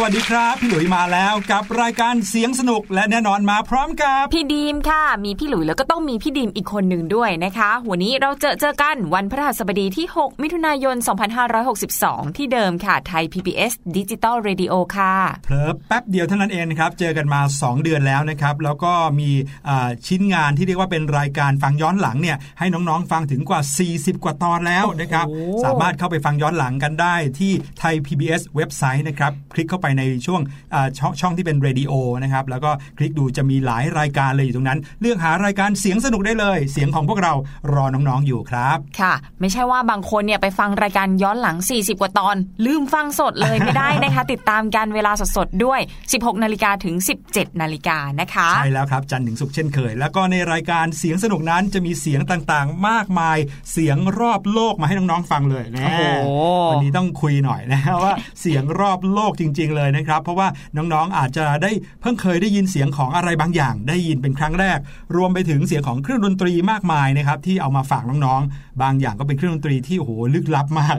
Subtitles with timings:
[0.00, 10.96] สวัสดีครับ พี่หลุยมาแล้วกับรายการเสียงสนุกและแน่นอนมาพร้อมกับพี่ดีมค่ะ มีพี่หลุยแล้วก็ต้องมีพี่ดีมอีกคนหนึ่งด้วยนะคะ วันนี้เราเจอเจอกันวันพฤหัสบดีที่ 6 มิถุนายน
[11.66, 15.14] 2562 ที่เดิมค่ะไทย PBS Digital Radio ค่ะ
[15.44, 19.30] เผลอแป๊บเดียวเท่านั้นเองนะครับ เจอกันมา 2 เดือนแล้วนะครับ แล้วก็มี
[19.68, 23.60] อ่าชิ้นงานที่เรียกว่าเป็นรายการฟังย้อนหลังเนี่ยให้น้องๆฟังถึงกว่า
[23.92, 30.40] 40 กว่าตอนแล้วนะครับโอ้โหสามารถเข้าไปฟังย้อนหลังกันได้ที่ไทย PBS เว็บไซต์นะครับคลิกเข้าไปในช่วง
[30.74, 31.92] อ่าช่องช่องที่เป็นเรดิโอ
[32.22, 37.32] นะครับแล้วก็คลิกดูจะมีหลายรายการเลยอยู่ตรงนั้น เลือกหารายการเสียงสนุกได้เลย เสียงของพวกเรา
[37.74, 42.36] รอน้องๆอยู่ครับ ค่ะ ไม่ใช่ว่าบางคนเนี่ยไปฟังรายการย้อนหลัง 40 กว่าตอน
[42.66, 45.80] ลืมฟังสดเลยไม่ได้นะคะ ติดตามกันเวลาสดๆด้วย
[46.12, 46.94] 16นาฬิกาถึง
[47.28, 53.38] 17นาฬิกานะคะใช่แล้วครับจันทร์ถึงศุกร์เช่นเคย แล้วก็ในรายการเสียงสนุกนั้นจะมีเสียงต่างๆ มากมาย
[53.72, 56.02] เสียงรอบโลกมาให้น้องๆฟังเลยนะโอ้โห
[56.70, 61.70] วันนี้ต้องคุยหน่อยนะว่าเสียงรอบโลกจริง ๆเลยนะครับ เพราะว่าน้องๆอาจจะได้
[62.00, 64.78] เพิ่งเคยได้ยินเสียงของอะไรบางอย่าง ได้ยินเป็นครั้งแรก
[65.16, 70.96] รวมไปถึงเสียงของเครื่องดนตรีมากมายนะครับที่เอามาฝากน้องๆ บางอย่างก็เป็นเครื่องดนตรีที่โอ้โหลึกลับมาก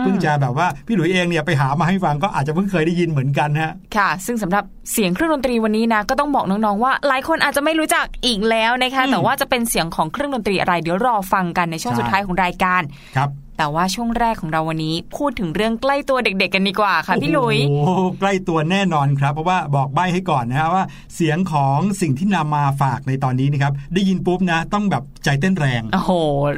[0.00, 12.82] เพิ่งจะแบบว่าพี่หลุยเองเนี่ยไปหามาให้ฟังก็อาจจะเพิ่งเคยได้ยินเหมือนกันฮะค่ะ ซึ่งสำหรับเสียงเครื่องดนตรีวันนี้นะก็ต้องบอกน้องๆว่า หลายคนอาจจะไม่รู้จักอีกแล้วนะคะอืมแต่ว่าจะเป็นเสียงของเครื่องดนตรีอะไรเดี๋ยวรอฟังกันในช่วงใช่สุดท้ายของรายการ
[13.16, 20.84] ครับ แต่ว่าช่วงแรกของเราวันนี้พูดถึงเรื่องใกล้ตัวเด็ก ๆ กันดีกว่าค่ะพี่หลุยโอ้โหใกล้ตัวแน่นอนครับ เพราะว่าบอกใบ้ให้ก่อนนะฮะว่า
[21.14, 26.10] เสียงของสิ่งที่นำมาฝากในตอนนี้นะครับได้ยินปุ๊บนะ ต้องแบบใจเต้นแรงโอ้โห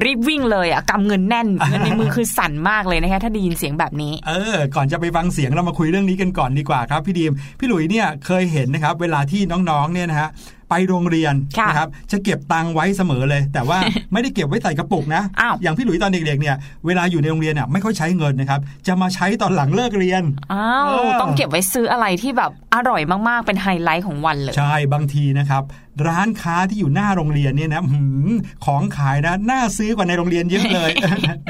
[0.05, 9.41] รีบวิ่งเลยอะกำเงินแน่นเงินในมือคือสั่นมากเลยนะคะถ้าได้ยินเสียงแบบนี้ เออ ก่อนจะไปฟังเสียงเรามาคุยเรื่องนี้กันก่อนดีกว่าครับพี่ดีมพี่หลุยเนี่ยเคยเห็นนะครับ เวลาที่
[9.71, 10.31] น้องๆเนี่ยนะฮะ
[10.75, 13.79] ไปโรงเรียนค่ะนะครับจะเก็บตังค์ไว้เสมอเลย แต่ว่า
[14.13, 16.57] ไม่ได้เก็บไว้ใส่กระปุกนะอ้าวอย่างพี่หลุยตอนเด็กๆเนี่ย
[16.87, 20.23] เวลาอยู่ในโรงเรียนเนี่ยไม่ค่อยใช้เงินนะครับจะมาใช้ตอนหลังเลิกเรียน
[20.53, 25.63] อ้าวเออต้องเก็บไว้ซื้ออะไรที่แบบอร่อยมากๆเป็นไฮไลท์ของวันเลยใช่บางทีนะครับ
[26.09, 28.31] ร้านค้าที่อยู่หน้าโรงเรียนเนี่ยนะหืม
[28.65, 30.91] ของขายนะน่าซื้อกว่าในโรงเรียนเยอะเลย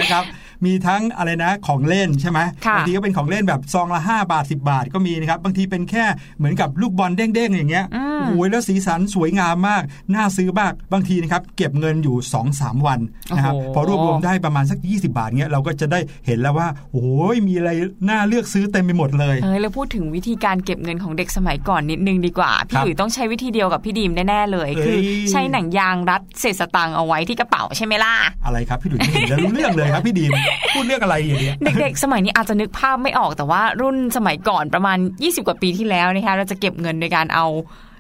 [0.00, 0.24] นะครับ
[0.66, 6.04] มีทั้งอะไรนะของเล่นใช่ไหมค่ะบางทีก็เป็นของเล่นแบบซองละ 5 บาท 10 บาทก็มีนะครับ บางทีเป็นแค่
[6.38, 9.82] เหมือนกับลูกบอลเด้งๆอย่างเงี้ยอืมโอ้ยแล้วสีสันสวยงามมาก
[10.14, 12.16] น่าซื้อมาก บางทีนะครับเก็บเงินอยู่
[12.52, 13.00] 2-3 วัน
[13.36, 17.70] นะครับโอ้โหพอรวบรวมได้ประมาณสัก 20 บาทเงี้ยเราก็จะได้เห็นแล้วว่าโอ้ยมีอะไร
[18.08, 24.98] น่าเลือกซื้อเต็มไปหมดเลยเออแล้วพูดถึงวิธีการเก็บเงินของเด็กสมัยก่อนนิดนึงดีกว่า พี่ครับหลุยต้องใช้วิธีเดียวกับพี่ดีมแน่ๆเลยเอ้ยคือ
[25.30, 28.14] ใช้หนังยางรัดเศษสตางค์เอาไว้ที่กระเป๋าใช่ไหมล่ะ
[28.44, 30.32] อะไรครับพี่หลุยไม่เห็นจะรู้เรื่องเลยครับพี่ดีม
[30.74, 37.46] พูดเรื่องอะไรอย่างเงี้ยเด็กๆ สมัยนี้อาจจะนึกภาพไม่ออกแต่ว่ารุ่นสมัยก่อนประมาณ 20 กว่าปีที่แล้วนะคะเราจะเก็บเงินโดยการเอา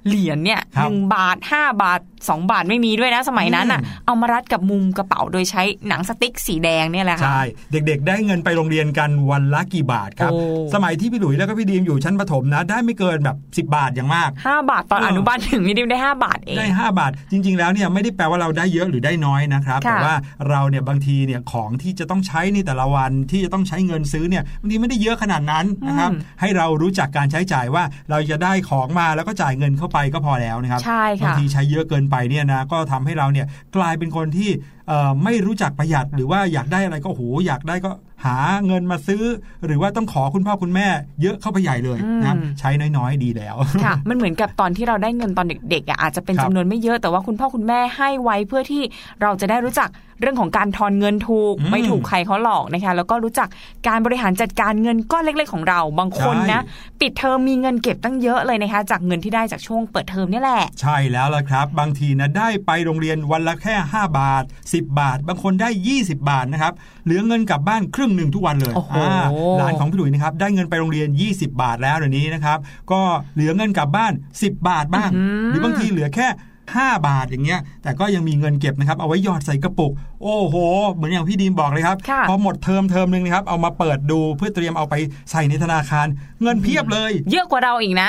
[0.06, 7.42] เหรียญเนี่ยครับหนึ่งบาท5บาท2บาทไม่มีด้วยนะสมัยนั้นอะอืมเอามารัดกับมุมกระเป๋าโดยใช้หนังสติ๊กสีแดงเนี่ยแหละค่ะใช่
[7.72, 10.40] เด็กๆ ได้เงินไปโรงเรียนกันวันละกี่บาทครับโอ้
[10.74, 20.14] สมัยที่พี่หลุยแล้วก็พี่ดีมอยู่ชั้นประถมนะ ได้ไม่เกินแบบ 10 บาทอย่างมาก 5 บาทตอนเออออนุบาลถึงนี่ดิมได้ 5 บาทเองได้ 5 บาท จริง ๆ แล้วเนี่ยไม่ได้แปลว่าเราได้เยอะหรือได้น้อยนะครับค่ะแต่ว่า
[20.48, 33.46] เราเนี่ยบางทีเนี่ยของที่จะต้องใช้ในแต่ละวันที่จะต้องใช้เงินซื้อเนี่ยบางทีไม่ได้เยอะขนาดนั้นนะครับอืมให้เรารู้จักการใช้จ่ายว่าเราจะได้ของมาแล้วก็จ่ายเงินเข้าไปก็พอแล้วนะครับใช่บางค่ะทีใช้เยอะเกินไปเนี่ยนะก็ทำให้เราเนี่ย
[33.76, 34.50] กลายเป็นคนที่
[34.88, 37.90] เอ่อไม่รู้จักประหยัดหรือว่าอยากได้อะไรก็โอ้โหอยากได้ก็
[38.24, 38.36] หา
[38.66, 39.22] เงินมาซื้อ
[39.66, 40.86] หรือว่าต้องขอคุณพ่อคุณแม่
[41.22, 48.82] เยอะเข้าไปใหญ่เลยนะครับอืมใช้น้อยๆดีแล้วค่ะมันเหมือนกับตอนที่เราได้เงินตอนเด็กๆอะอาจจะเป็นครับจำนวนไม่เยอะแต่ว่าคุณพ่อคุณแม่ให้ไว้เพื่อที่
[49.22, 49.88] เราจะได้รู้จัก
[50.20, 53.48] เรื่องของการทอนเงินถูกอืมไม่ถูกใครเขาหลอกนะคะ แล้วก็รู้จัก
[53.88, 65.68] การบริหารจัดการเงินก้อนเล็ก ๆ ของเรา บางคนนะใช่ปิดเทอมมีเงินเก็บตั้งเยอะเลยนะคะ จากเงินที่ได้จากช่วงเปิดเทอมนี่แหละ ใช่แล้วล่ะครับ บางทีนะได้ไปโรงเรียนวันละแค่ 5 บาท 10 บาท บางคนได้
[65.98, 66.72] 20 บาทนะครับ
[67.04, 69.26] เหลือเงินกลับบ้านครึ่งหนึ่งทุกวันเลยโอ้โหอ่า
[69.58, 72.58] หลานของพี่หลุยนะครับ ได้เงินไปโรงเรียน 20 บาทแล้วเดี๋ยวนี้นะครับ
[72.92, 73.00] ก็
[73.34, 75.10] เหลือเงินกลับบ้าน 10 บาทบ้าง
[75.48, 76.28] หรือบางทีเหลือแค่
[76.72, 79.92] 5 บาทอย่างเงี้ยแต่ก็ยังมีเงินเก็บนะครับเอาไว้หยอดใส่กระปุก
[80.24, 80.56] โอ้โห
[80.92, 84.94] เหมือนอย่างพี่ดีมบอกเลยครับค่ะพอหมดเทอมเทอมหนึ่งนะครับ เอามาเปิดดูเพื่อเตรียมเอาไป
[85.30, 86.06] ใส่ในธนาคาร
[86.42, 88.08] เงินเพียบเลย เยอะกว่าเราอีกนะ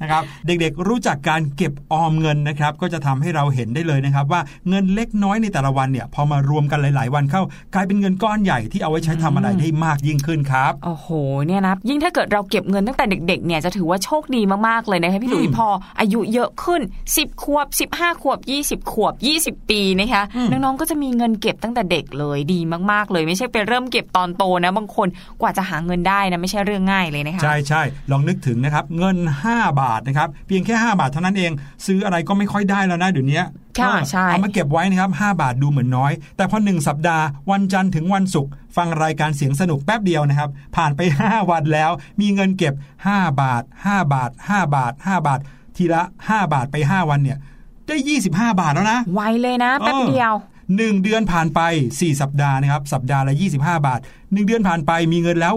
[0.00, 7.42] นะครับ เด็กๆรู้จักการเก็บออมเงินนะครับ ก็จะทำให้เราเห็นได้เลยนะครับ ว่าเงินเล็กน้อยในแต่ละวันเนี่ย พอมารวมกันหลาย ๆ วันเข้า
[7.74, 11.08] กลายเป็นเงินก้อนใหญ่ที่เอาไว้ใช้ทำอะไรได้มากยิ่งขึ้นครับ โอ้โห
[11.46, 15.68] เนี่ยนะ ยิ่งถ้าเกิดเราเก็บเงินตั้งแต่เด็ก ๆ เนี่ยจะถือว่าโชคดีมากๆเลยนะคะพี่หลุยอืมพอ
[16.00, 16.80] อายุเยอะขึ้น
[17.12, 19.14] 10 ขวบ 15 ขวบ 20 ขวบ
[19.58, 22.60] 20 ปีนะคะอืมน้องๆก็จะมีเงินเก็บตั้งแต่เด็กเลยดี
[22.90, 25.08] มาก ๆ เลย ไม่ใช่ไปเริ่มเก็บตอนโตนะ บางคน
[25.40, 29.16] กว่าจะหาเงินได้นะไม่ใช่เรื่องง่ายเลยนะคะใช่ใช่ลองนึกถึงนะครับ เงิน
[29.48, 31.50] 5 บาทนะครับเพียงแค่ 5 บาทเท่านั้นเอง
[31.86, 33.40] ซื้ออะไรก็ไม่ค่อยได้แล้วนะเดี๋ยวนี้
[33.78, 42.74] ค่ะเออใช่เอามาเก็บไว้นะครับ 5 บาทดูเหมือนน้อย แต่พอหนึ่งสัปดาห์ วันจันทร์ถึงวันศุกร์ฟังรายการเสียงสนุกแป๊บเดียวนะครับ ผ่านไป 5 วันแล้ว มีเงินเก็บ
[43.06, 45.40] 5 บาท 5 บาท 5 บาท 5 บาท
[45.76, 47.38] ทีละ 5 บาทไป 5 วันเนี่ย
[47.86, 47.96] ได้
[48.28, 50.32] 25 บาทแล้วนะ ไวเลยนะ แป๊บเดียว
[50.76, 55.54] หนึ่งเดือนผ่านไป 4 สัปดาห์นะครับ สัปดาห์ละ 25 บาท 1 เดือนผ่านไปมีเงินแล้ว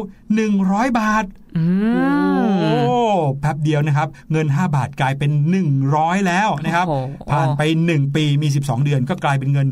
[0.48, 3.00] 100 บาทอืม โอ้
[3.40, 5.32] แป๊บเดียวนะครับ เงิน 5 บาทกลายเป็น
[5.80, 9.68] 100 แล้วนะครับโอ้โหผ่านไป 1 ปีมี 12 เดือนก็กลายเป็นเงิน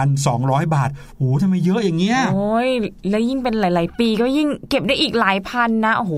[0.00, 2.68] 1,200 บาทโอ้ทำไมเยอะอย่างเงี้ยโอ้ย
[3.10, 6.12] แล้วยิ่งเป็นหลาย ๆ ปีก็ยิ่งเก็บได้อีกหลายพันนะโอ้โห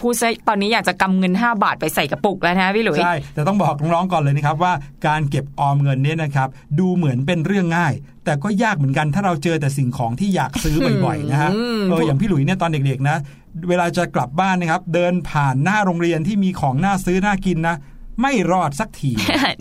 [0.00, 4.72] พูดซะตอนนี้อยากจะกำเงิน 5 บาทไปใส่กระปุกแล้วนะพี่หลุยใช่แต่ต้องบอกน้องๆก่อนเลยนะครับว่า
[5.06, 6.48] การเก็บออมเงินเนี่ยนะครับ
[6.78, 7.94] ดูเหมือนเป็นเรื่องง่าย
[8.26, 13.16] แต่ก็ยากเหมือนกันถ้าเราเจอแต่สิ่งของที่อยากซื้อบ่อยๆนะฮะอืมเอออย่างพี่หลุยเนี่ยตอนเด็กๆนะ
[13.68, 17.76] เวลาจะกลับบ้านนะครับ เดินผ่านหน้าโรงเรียนที่มีของน่าซื้อน่ากินนะ
[18.20, 19.12] ไม่รอดสักที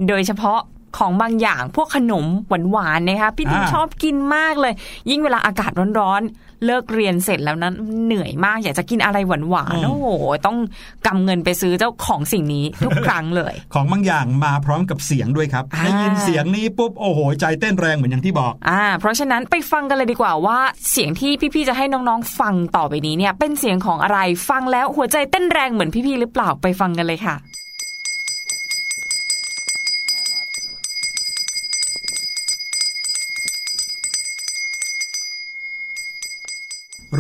[0.08, 0.60] โดยเฉพาะ
[0.98, 2.26] ของบางอย่างพวกขนม
[2.72, 4.74] หวานๆนะคะพี่ดิมอ่าชอบกินมากเลย
[5.10, 7.74] ยิ่งเวลาอากาศร้อนๆ เลิกเรียนเสร็จแล้วนั้น
[8.06, 9.18] เหนื่อยมากอยากจะกินอะไร
[9.50, 10.08] หวานๆโอ้โห
[10.46, 10.58] ต้อง
[11.08, 20.60] กำเงินไปซื้อเจ้าของสิ่งนี้ทุกครั้งเลย ของบางอย่างมาพร้อมกับเสียงด้วยครับอ่าได้ยินเสียงนี้ปุ๊บโอ้โห ใจเต้นแรงเหมือนอย่างที่บอกอ่าเพราะฉะนั้นไปฟังกันเลยดีกว่าว่า
[20.92, 24.20] เสียงที่พี่ๆจะให้น้องๆฟังต่อไปนี้เนี่ย เป็นเสียงของอะไร
[24.50, 27.36] ฟังแล้วหัวใจเต้นแรงเหมือนพี่ๆหรือเปล่าไปฟังกันเลยค่ะ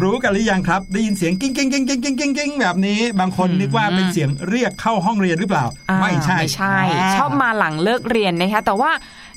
[0.01, 8.91] รู้กันหรือยังครับ ได้ยินเสียงกิ้งกิ้งกิ้งกิ้งกิ้งกิ้งกิ้งแบบนี้ บางคนนึกว่าเป็นเสียงเรียกเข้าห้องเรียนหรือเปล่าอ่าไม่ใช่ไม่ใช่าชอบมาหลังเลิกเรียนนะคะแต่ว่า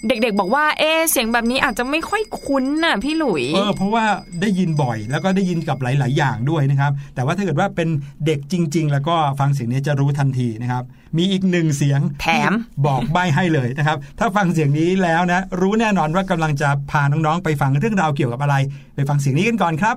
[0.06, 4.04] เด็กๆ บอกว่าเอะเสียงแบบนี้อาจจะไม่ค่อยคุ้นน่ะพี่หลุย เออเพราะว่า
[4.40, 7.88] ได้ยินบ่อยแล้วก็ได้ยินกับหลาย ๆ อย่างด้วยนะครับ แต่ว่าถ้าเกิดว่าเป็น
[8.26, 10.84] เด็กจริง ๆ แล้วก็ฟังเสียงนี้จะรู้ทันทีนะครับ
[11.16, 18.56] มีอีกหนึ่งเสียงแถมที่บอกใบให้เลยนะครับ ถ้าฟังเสียงนี้แล้วนะ รู้แน่นอนว่ากำลังจะพาน้อง ๆ ไปฟังเรื่องราวเกี่ยวกับอะไร
[18.94, 19.96] ไปฟังเสียงนี้กันก่อนครับ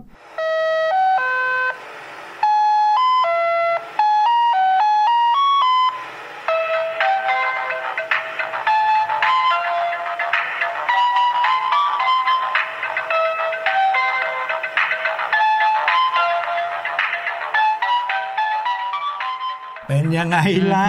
[19.87, 20.37] เป็นยังไง
[20.73, 20.87] ล่ะ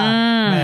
[0.00, 0.08] อื
[0.42, 0.56] มแหม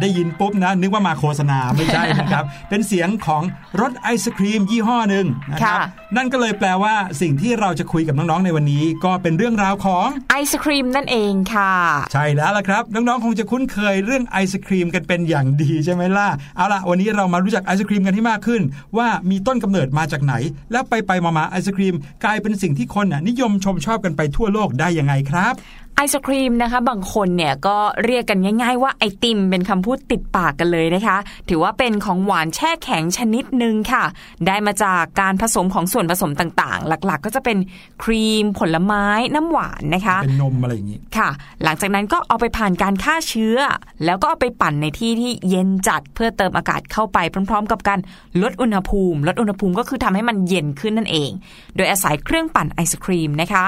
[0.00, 3.42] ได้ยินปุ๊บนะ นึกว่ามาโฆษณาไม่ใช่นะครับ เป็นเสียงของ
[3.80, 11.74] รถไอศครีมยี่ห้อหนึ่งนะครับค่ะนั่นก็เลยแปลว่าสิ่งที่เราจะคุยกับน้องๆในวันนี้ ก็เป็นเรื่องราวของไอศครีมนั่นเองค่ะ
[12.12, 18.62] ใช่แล้วล่ะครับ น้องๆคงจะคุ้นเคยเรื่องไอศครีมกันเป็นอย่างดีใช่ไหมล่ะเอาล่ะวันนี้เรามารู้จักไอศครีมกันให้มากขึ้น
[18.96, 20.34] ว่ามีต้นกำเนิดมาจากไหน
[20.72, 21.94] แล้วไปไปๆมาๆไอศครีม
[22.24, 25.54] กลายเป็นสิ่งที่คนน่ะนิยมชมชอบกันไปทั่วโลกได้ยังไงครับ
[25.96, 31.16] ไอศครีมนะคะ บางคนเนี่ยก็เรียกกันง่ายๆว่าไอติมเป็นคำพูดติดปากกันเลยนะคะ
[31.48, 34.04] ถือว่าเป็นของหวานแช่แข็งชนิดหนึ่งค่ะ
[34.46, 37.58] ได้มาจากการผสมของส่วนผสมต่างๆ หลักๆ ก็จะเป็น
[38.02, 41.28] ครีม ผลไม้น้ำหวานนะคะ เป็นนมอะไรอย่างนี้ค่ะ
[41.62, 43.56] หลังจากนั้นก็เอาไปผ่านการฆ่าเชื้อ
[44.04, 47.18] แล้วก็เอาไปปั่นในที่ที่เย็นจัดเพื่อเติมอากาศเข้าไป
[47.50, 48.00] พร้อม ๆ กับการ
[48.42, 51.30] ลดอุณหภูมิ ลดอุณหภูมิก็คือทำให้มันเย็นขึ้นนั่นเอง
[51.76, 53.66] โดยอาศัยเครื่องปั่นไอศครีมนะคะ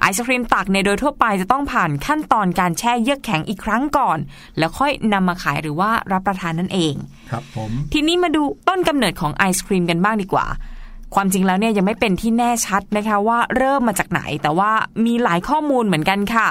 [0.00, 4.18] ไอศครีมตักในยโดยทั่วไปจะต้องผ่านขั้นตอนการแช่เยือกแข็งอีกครั้งก่อน
[4.58, 6.94] แล้วค่อยนำมาขายหรือว่ารับประทานนั่นเอง
[7.30, 10.46] ครับผมทีนี้มาดูต้นกำเนิดของไอศครีมกันบ้างดีกว่า
[11.14, 14.70] ความจริงแล้วเนี่ยยังไม่เป็นที่แน่ชัดนะคะว่าเริ่มมาจากไหน แต่ว่า
[15.04, 16.48] มีหลายข้อมูลเหมือนกันค่ะ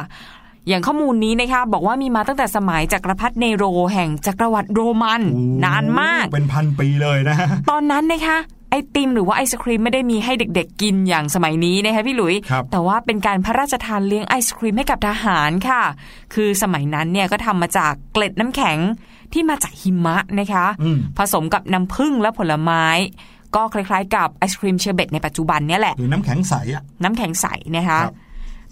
[0.68, 7.36] อย่างข้อมูลนี้นะคะบอกว่ามีมาตั้งแต่สมัยจักรพรรดิเนโรแห่งจักรวรรดิโรมันโอ้นานมากเป็นพันปีเลยนะ
[7.70, 8.38] ตอนนั้นนะคะ
[8.74, 15.82] ไอติมหรือว่าไอศครีมไม่ได้มีให้เด็ก ๆ กินอย่างสมัยนี้นะคะพี่หลุยครับแต่ว่าเป็นการพระราชทานเลี้ยงไอศครีมให้กับทหารค่ะ
[16.34, 18.78] คือสมัยนั้นเนี่ยก็ทำมาจากเกล็ดน้ำแข็ง
[19.34, 22.86] ที่มาจากหิมะนะคะอืมผสมกับน้ำผึ้งและผลไม้
[23.56, 28.16] ก็คล้ายๆ กับไอศครีมเชอร์เบตในปัจจุบันเนี่ยแหละหรือน้ำแข็งใสอะน้ำแข็งใสนะคะครับ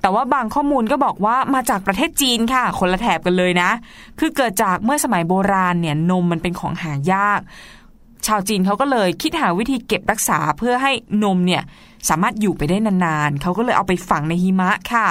[0.02, 3.70] แต่ว่าบางข้อมูลก็บอกว่ามาจากประเทศจีนค่ะ คนละแถบกันเลยนะ
[4.20, 7.42] คือเกิดจากเมื่อสมัยโบราณเนี่ยนมมันเป็นของหายาก
[8.28, 10.92] ชาวจีนเขาก็เลยคิดหาวิธีเก็บรักษาเพื่อให้
[11.24, 11.64] นมเนี่ย
[12.10, 15.08] สามารถอยู่ไปได้นานๆ เขาก็เลยเอาไปฝังในหิมะค่ะ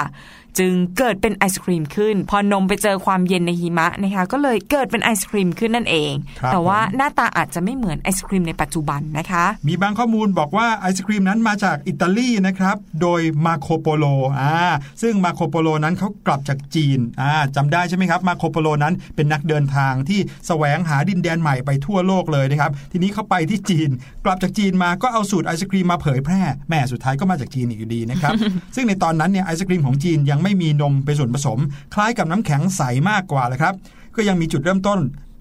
[0.59, 14.05] จึงเกิดเป็นไอศครีมขึ้น พอนมไปเจอความเย็นในหิมะนะคะก็เลยเกิดเป็นไอศครีมขึ้นนั่นเองครับแต่ว่าผมหน้าตาอาจจะไม่เหมือนไอศครีมในปัจจุบันนะคะ มีบางข้อมูลบอกว่าไอศครีมนั้นมาจากอิตาลีนะครับ โดยมาโคโปโล
[14.39, 14.55] อ่า
[15.01, 23.89] ซึ่งมาโคโปโลนั้นเขากลับจากจีนอ่าจำได้ใช่ไหมครับมาโคโปโลนั้นเป็นนักเดินทางที่แสวงหาดินแดนใหม่ไปทั่วโลกเลยนะครับ ทีนี้เขาไปที่จีน
[24.25, 28.33] กลับจากจีนมาก็เอาสูตรไอศครีมมาเผยแพร่แม่สุดท้ายก็มาจากจีนอีกอยู่ดีนะครับ
[28.75, 31.59] ซึ่งในตอนนั้นเนี่ยไอศครีมของจีนยังไม่มีนมเป็นส่วนผสม
[31.93, 33.75] คล้ายกับน้ำแข็งใสมากกว่าเลยครับ
[34.15, 34.99] ก็ยังมีจุดเริ่มต้น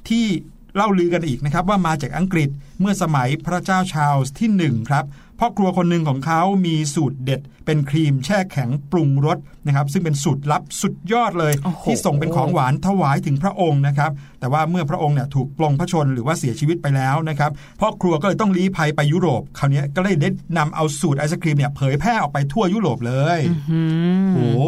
[0.08, 0.26] ที่
[0.74, 2.48] เล่าลือกันอีกนะครับว่ามาจากอังกฤษ
[2.80, 5.04] เมื่อสมัยพระเจ้าชาร์ลส์ที่หนึ่งครับ
[5.38, 17.50] พ่อครัวคนหนึ่งของเขามีสูตรเด็ด เป็นครีมแช่แข็งปรุงรสนะครับซึ่งเป็นสูตรลับสุดยอดเลยโอ้โหที่ส่งเป็นของหวานถวายถึงพระองค์นะครับแต่ว่าเมื่อพระองค์เนี่ยถูกปลงพระชนหรือว่าเสียชีวิตไปแล้วนะครับ
[17.80, 23.40] พ่อครัวก็เลยต้องลี้ภัยไปยุโรปคราวนี้ก็เลยได้นำเอาสูตรไอศครีมเนี่ยเผยแพร่ออกไปทั่วยุโรปเลย
[23.70, 23.80] อื
[24.26, 24.60] มโอ้โห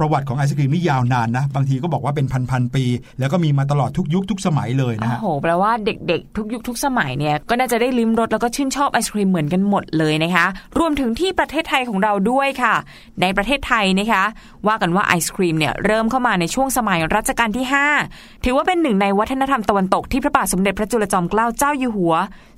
[0.00, 2.84] ประวัติของไอศครีมนี่ยาวนานนะ บางทีก็บอกว่าเป็นพันๆปี
[3.18, 10.46] แล้วก็มีมาตลอดทุกยุคทุกสมัยเลยนะโอ้ฮะโหแปลว่าเด็กๆ ทุกยุคทุกสมัยเนี่ยก็น่าจะได้ลิ้มรสแล้วก็ชื่นชอบไอศครีมเหมือนกันหมดเลยนะคะ
[10.78, 12.74] รวมถึงที่ประเทศไทยของเราด้วยค่ะ
[13.20, 14.24] ในประเทศไทยนะคะ
[14.66, 17.66] ว่ากันว่าไอศครีมเนี่ยเริ่มเข้ามาในช่วงสมัยรัชกาลที่
[18.04, 22.14] 5 ถือว่าเป็นหนึ่งในวัฒนธรรมตะวันตกที่พระบาทสมเด็จพระจุลจอมเกล้าเจ้าอยู่หัว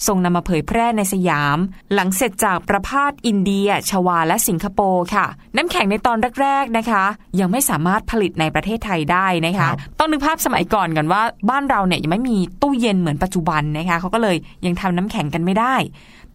[0.06, 1.58] ทรงนำมาเผยแพร่ในสยาม
[1.92, 7.04] หลังเสร็จจากประพาสอินเดีย ชวาและสิงคโปร์ค่ะ น้ำแข็งในตอนแรกๆนะคะ
[7.40, 15.74] ยังไม่สามารถผลิตในประเทศไทยได้นะคะครับต้องนึกภาพสมัยก่อนกันว่าบ้านเราเนี่ยยังไม่มีตู้เย็นเหมือนปัจจุบันนะคะเขาก็เลยยังทำน้ำแข็งกันไม่ได้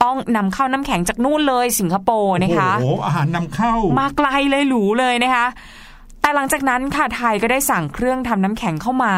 [0.04, 5.48] ต้องนำเข้าน้ำแข็งจากนู่นเลยสิงคโปร์นะคะโอ้โหอาหารนำเข้า มาไกลเลยหรูเลยนะคะ
[6.22, 9.14] แต่หลังจากนั้นค่ะไทยก็ได้สั่งเครื่องทำน้ำแข็งเข้ามา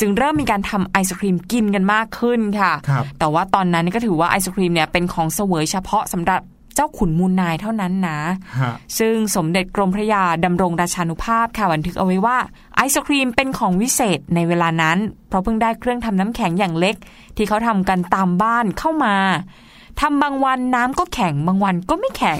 [0.00, 6.40] จึงเริ่มมีการทำไอศครีมกินกันมากขึ้นค่ะครับแต่ว่าตอนนั้นก็ถือว่าไอศครีมเนี่ยเป็นของเสวยเฉพาะสำหรับ
[6.74, 8.18] เจ้าขุนมูลนายเท่านั้นนะ
[8.60, 12.38] ฮะซึ่งสมเด็จกรมพระยาดำรงราชานุภาพค่ะบันทึกเอาไว้ว่า
[12.76, 16.96] ไอศครีมเป็นของวิเศษในเวลานั้น เพราะเพิ่งได้เครื่องทำน้ำแข็งอย่างเล็ก
[17.36, 19.16] ที่เขาทำกันตามบ้านเข้ามา
[20.00, 22.38] ทำบางวันน้ำก็แข็งบางวันก็ไม่แข็ง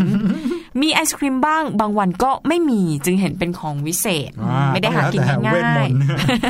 [0.81, 5.99] มีไอศครีมบ้าง บางวันก็ไม่มีจึงเห็นเป็นของวิเศษอ่าไม่ได้หากินต้องแล้วแต่เวทง่ามยนต์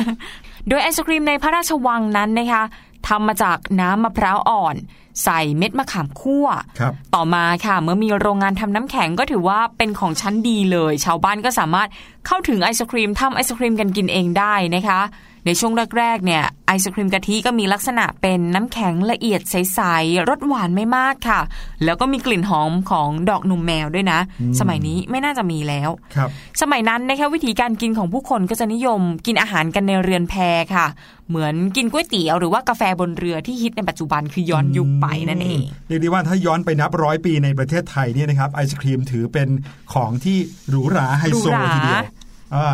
[0.07, 2.63] ๆโดยไอศครีมในพระราชวังนั้นนะคะ
[3.07, 4.75] ทำมาจากน้ำมะพร้าวอ่อน
[5.23, 6.47] ใส่เม็ดมะขามคั่ว
[6.79, 11.87] ครับต่อมาค่ะ เมื่อมีโรงงานทำน้ำแข็งก็ถือว่าเป็นของชั้นดีเลย ชาวบ้านก็สามารถ
[12.27, 14.99] เข้าถึงไอศครีมทำไอศครีมกันกินเองได้นะคะ
[15.45, 21.41] ในช่วงแรกๆเนี่ยไอศครีมกะทิก็มีลักษณะเป็นน้ำแข็งละเอียดใสๆรสหวานไม่มากค่ะ
[21.83, 24.19] แล้วก็มีกลิ่นหอมของดอกนมแมวด้วยนะ
[24.59, 26.29] สมัยนี้ไม่น่าจะมีแล้วครับ
[26.61, 30.35] สมัยนั้นนะคะวิธีการกินของผู้คนก็จะนิยมกินอาหารกันในเรือนแพ
[30.75, 30.87] ค่ะ
[31.29, 39.49] เหมือนกินก๋วยเตี๋ยวหรือว่ากาแฟบนเรือที่ฮิตในปัจจุบันคือย้อนยุคไปนั่นเองเรียกได้ว่าถ้าย้อนไปนับร้อยปีในประเทศไทยเนี่ยนะครับไอศครีมถือเป็น
[39.93, 40.37] ของที่
[40.69, 42.20] หรูหราไฮโซหรูหราทีเดียวอ่า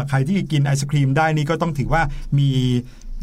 [0.09, 2.01] ใครที่กินไอศครีมได้นี่ก็ต้องถือว่า
[2.37, 2.49] มี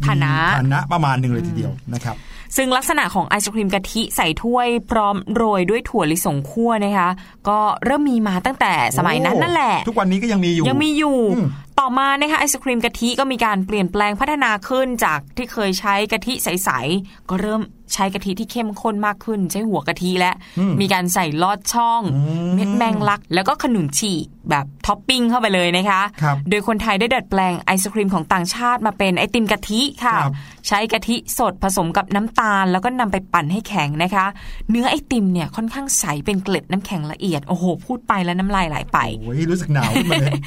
[0.01, 2.15] มีฐานะฐานะประมาณหนึ่งเลยทีเดียวนะครับ
[2.55, 7.09] ซึ่งลักษณะของไอศครีมกะทิใส่ถ้วยพร้อมโรยด้วยถั่วลิสงคั่วนะคะ
[7.47, 11.47] ก็เริ่มมีมาตั้งแต่สมัยนั้นนั่นแหละ ทุกวันนี้ก็ยังมีอยู่ยังมีอยู่อืม
[11.79, 17.61] ต่อมานะคะไอศครีมกะทิก็มีการเปลี่ยนแปลงพัฒนาขึ้นจากที่เคยใช้กะทิใสๆก็เริ่ม
[17.93, 30.33] ใช้กะทิที่เข้มข้นมากขึ้น ใช้หัวกะทิและอืมมีการใส่ลอดช่องอืมเม็ดแมงลัก แล้วก็ขนุนฉีกแบบท็อปปิ้งเข้าไปเลยนะคะครับโดยคนไทยได้ดัดแปลงไอศครีมของต่างชาติมาเป็นไอติมกะทิค่ะครับ
[30.67, 34.25] ใช้กะทิสดผสมกับน้ำตาล แล้วก็นำไปปั่นให้แข็งนะคะ
[34.69, 40.39] เนื้อไอติมเนี่ยค่อนข้างใสเป็นเกล็ดน้ำแข็งละเอียดโอ้โหพูดไปแล้วน้ำลายไหลไปโอ้ยรู้สึกหนาวขึ้นมาเลย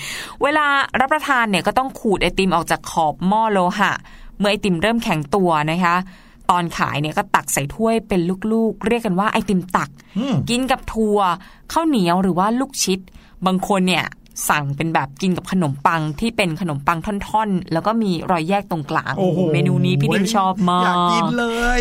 [0.43, 0.67] เวลา
[1.01, 3.93] รับประทานเนี่ยก็ต้องขูดไอติมออกจากขอบหม้อโลหะ
[4.39, 5.97] เมื่อไอติมเริ่มแข็งตัวนะคะ
[6.51, 8.21] ตอนขายเนี่ยก็ตักใส่ถ้วยเป็น
[8.53, 11.19] ลูกๆ เรียกกันว่าไอติมตักอืมกินกับถั่ว
[11.73, 13.01] ข้าวเหนียวหรือว่าลูกชิด
[13.47, 14.05] บางคนเนี่ย
[14.49, 21.47] สั่งเป็นแบบกินกับขนมปังที่เป็นขนมปังท่อนๆ แล้วก็มีรอยแยกตรงกลางโอ้โหเมนูนี้พี่ดิมชอบมากอยากกินเล
[21.79, 21.81] ย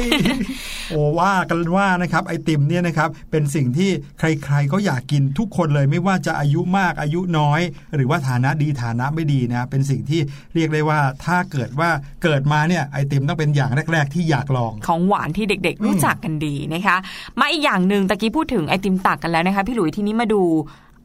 [0.89, 3.89] โอ้ว่ากันว่านะครับไอติมเนี่ยนะครับเป็นสิ่งที่
[4.19, 7.61] ใครๆก็อยากกินทุกคนเลยไม่ว่าจะอายุมากอายุน้อย
[7.95, 10.21] หรือว่าฐานะดีฐานะไม่ดีนะ เป็นสิ่งที่
[10.55, 11.89] เรียกได้ว่าถ้าเกิดว่า
[12.23, 16.97] เกิดมาเนี่ยไอติมต้องเป็นอย่างแรก ๆ ที่อยากลอง ของหวานที่เด็ก ๆ รู้จักกันดีนะคะ
[17.39, 20.43] มาอีกอย่างหนึ่งตะกี้พูดถึงไอติมตักกันแล้วนะคะพี่หลุยทีนี้มาดู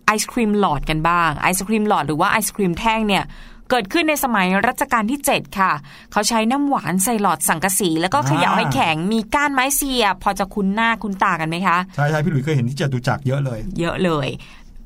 [0.06, 3.24] ไอศครีมหลอดกันบ้างไอศครีมหลอดหรือว่าไอศครีมแท่งเนี่ย
[3.70, 5.72] เกิดขึ้นในสมัยรัชกาลที่ 7 ค่ะ
[6.12, 14.28] เขาใช้น้ำหวานใส่หลอดสังกะสี แล้วก็เขย่าอ่าให้แข็งมีก้านไม้เสียบพอจะคุ้นหน้าคุ้นตากันไหมคะ ใช่ใช่พี่หลุยส์เคยเห็นที่จตุจักรเยอะเลย เยอะเลย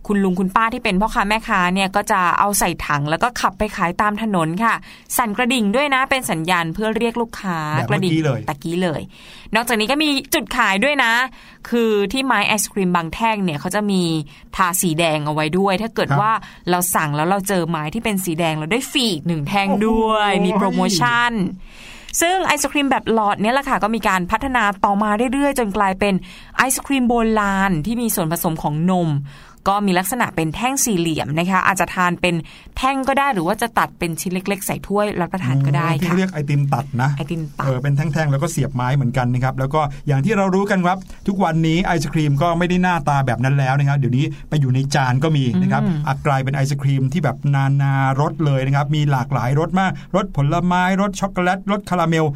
[0.06, 4.74] คุณลุงคุณป้าที่เป็นพ่อค้าแม่ค้าเนี่ยก็จะเอาใส่ถังแล้วก็ขับไปขายตามถนนค่ะ
[5.16, 9.00] สั่นกระดิ่งด้วยนะเป็นสัญญาณเพื่อเรียกลูกค้าแบบกระดิ่งเมื่อกี้เลยตะกี้เลย
[9.54, 11.12] นอกจากนี้ก็มีจุดขายด้วยนะ
[11.68, 14.02] คือที่ไม้ไอศครีมบางแท่งเนี่ยเขาจะมี
[14.56, 16.32] ทาสีแดงเอาไว้ด้วย ถ้าเกิดว่า
[16.70, 21.32] เราสั่งแล้วเราเจอไม้ที่เป็นสีแดงเราได้ฟรีอีกหนึ่งแท่งด้วย มีโปรโมชั่น
[22.20, 26.14] ซึ่งไอศครีมแบบหลอดเนี่ยแหละค่ะก็มีการพัฒนาต่อมาเรื่อยๆ จนกลายเป็น
[26.56, 29.08] ไอศครีมโบราณที่มีส่วนผสมของนม
[29.68, 32.34] ก็มีลักษณะเป็นแท่งสี่เหลี่ยมนะคะ อาจจะทานเป็น
[32.78, 40.98] แท่งก็ได้หรือว่าจะตัดเป็นชิ้นเล็ก ๆ ใส่ถ้วยรับประทานก็ได้ที่ค่ะเรียกไอติมตัดนะไอติมตัดเออเป็นแท่งๆแล้วก็เสียบไม้เหมือนกันนะครับแล้วก็อย่างที่เรารู้กันครับ
[41.28, 52.26] ทุกวันนี้ไอศครีมก็ไม่ได้หน้าตาแบบนั้นแล้วนะครับเดี๋ยวนี้ไปอยู่ในจานก็มีนะครับอักกลายเป็นไอศครีมที่แบบนานารสเลยนะครับมีหลากหลายรสมากรสผลไม้รสช็อกโกแลตรสคาราเมล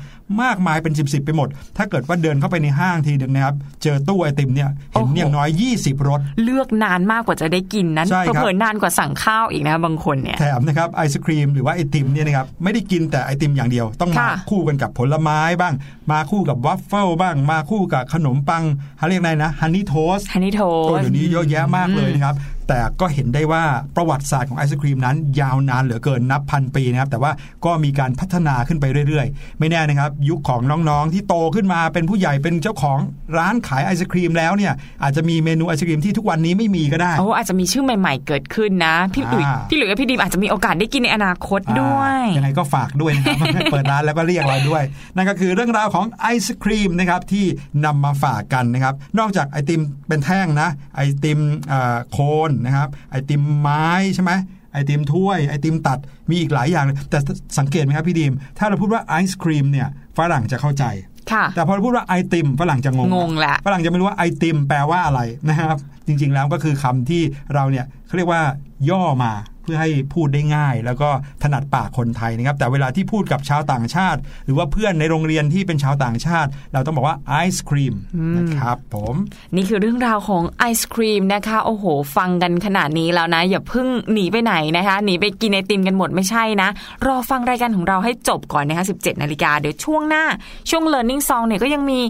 [0.43, 15.75] มากมายเป็น 10บๆไปหมด ถ้าเกิดว่าเดินเข้าไปในห้างทีหนึ่งนะครับ เจอตู้ไอติมเนี่ยเห็นโอ้โหอย่างน้อย 20รสเลือกนานมากกว่าจะได้กินนั้นใช่ครับเผลอๆนานกว่าสั่งข้าวอีกนะบางคนเนี่ยแถมนะครับไอศกรีมหรือว่าไอติมเนี่ยนะครับไม่ได้กินแต่ไอติมอย่างเดียว ต้องมาค่ะคู่กันกับผลไม้บ้าง
[16.13, 18.65] มาคู่กับวาฟเฟิลบ้าง มาคู่กับขนมปัง
[18.99, 22.35] เขาเรียกอะไรนะ honey toast honey toast โอ้เดี๋ยวนี้เยอะแยะมากเลยนะครับ
[22.71, 23.65] แต่ก็เห็นได้ว่า
[23.97, 27.33] ประวัติศาสตร์ของไอศกรีมนั้น ยาวนานเหลือเกินนับพันปีนะครับแต่ว่า
[27.65, 32.99] ก็มีการพัฒนาขึ้นไปเรื่อยๆ ไม่แน่นะครับ ยุคของน้องๆ ที่โตขึ้นมาเป็นผู้ใหญ่เป็นเจ้าของ
[33.39, 44.83] ร้านขายไอศกรีมแล้วเนี่ยอาจจะมีเมนูไอศกรีมที่ทุกวันนี้ไม่มีก็ได้โอ้อาจจะมีชื่อใหม่ ๆ เกิดขึ้นนะพี่หลุยอ่าพี่หลุยกับพี่ดิมอาจจะมีโอกาสได้กินในอนาคตด้วยอ่ายังไงก็ฝากด้วยนะครับเปิดร้านแล้วก็เรียกเราด้วย
[45.15, 47.45] นั่นก็คือเรื่องราวของไอศครีมนะครับที่
[47.85, 54.33] นำมาฝากกันนะครับนอกจากไอติมเป็นแท่งนะไอติมเอ่อโคนนะครับ ไอติมไม้ใช่ไหม
[54.73, 55.99] ไอติมถ้วยไอติมตัด
[56.31, 57.19] มีอีกหลายอย่างเลยแต่
[57.59, 60.85] สังเกตไหมครับพี่ดีม ถ้าเราพูดว่าไอศครีมเนี่ยฝรั่งจะเข้าใจ
[61.33, 67.23] ค่ะแต่พอเราพูดว่าไอติมฝรั่งจะงงงงแหละฝรั่งจะไม่รู้ว่าไอติมแปลว่าอะไรนะครับ จริงๆแล้วก็คือคำที่
[67.55, 68.43] เราเนี่ยเขาเรียกว่า
[68.91, 71.09] ย่อมา เพื่อให้พูดได้ง่าย แล้วก็
[71.43, 77.95] ถนัดปากคนไทยนะครับ แต่เวลาที่พูดกับชาวต่างชาติ หรือว่าเพื่อนในโรงเรียนที่เป็นชาวต่างชาติ เราต้องบอกว่าไอศครีม
[78.39, 79.15] นะครับผม
[79.57, 81.85] นี่คือเรื่องราวของไอศครีมนะคะ โอ้โห
[82.17, 86.69] ฟังกันขนาดนี้แล้วนะ อย่าเพิ่งหนีไปไหนนะคะหนีไปกินไอติมกันหมดไม่ใช่นะ
[87.07, 90.25] รอฟังรายการของเราให้จบก่อนนะคะ 17 นาฬิกาเดี๋ยวช่วงหน้า
[90.71, 92.01] ช่วง Learning Song เนี่ยก็ยังมี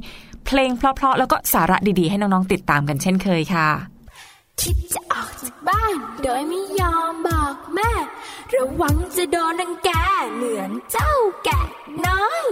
[0.46, 3.68] เพลงเพราะๆแล้วก็สาระดีๆ ให้น้องๆติดตามกันเช่นเคยค่ะ
[4.60, 7.92] คิดจะออกจากบ้าน โดยไม่ยอมบอกแม่
[8.54, 9.90] ระวังจะโดนรังแก
[10.34, 11.12] เหมือนเจ้า
[11.44, 11.60] แกะ
[12.06, 12.44] น้อย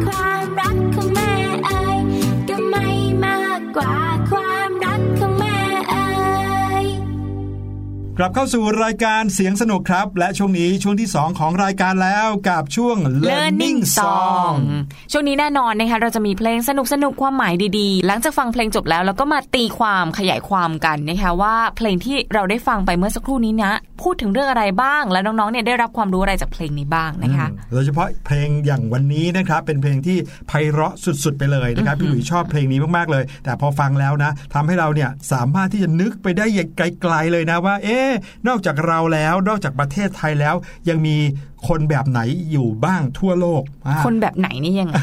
[0.00, 1.21] cry, rock a
[8.18, 12.96] กลับเข้าสู่รายการเสียงสนุกครับ และช่วงนี้ช่วงที่ 2 ของรายการแล้วกับช่วง
[13.28, 14.54] Learning Song
[15.12, 23.72] ช่วงนี้แน่นอนนะคะเราจะมีเพลงสนุกสนุกความหมายดีๆ หลังจากฟังเพลงจบแล้วเราก็มาตีความขยายความกันนะคะว่าเพลงที่เราได้ฟังไปเมื่อสักครู่นี้นะ
[24.02, 38.01] พูดถึงเรื่องอะไรบ้าง และน้องๆเนี่ยได้รับความรู้อะไรจากเพลงนี้บ้างนะคะโดยเฉพาะเพลงอย่างวันนี้นะครับเป็นเพลงที่ไพเราะสุดๆ ไปเลยนะครับพี่หลุยส์ชอบเพลงนี้มากๆเลย แต่พอฟังแล้วนะทำให้เราเนี่ยสามารถที่จะนึกไปได้อย่างไกลๆเลยนะว่าเอ๊ะ
[38.48, 40.54] นอกจากเราแล้วนอกจากประเทศไทยแล้ว
[40.88, 41.16] ยังมี
[41.68, 44.94] คนแบบไหนอยู่บ้างทั่วโลกอ่าคนแบบไหนนี่ยังไง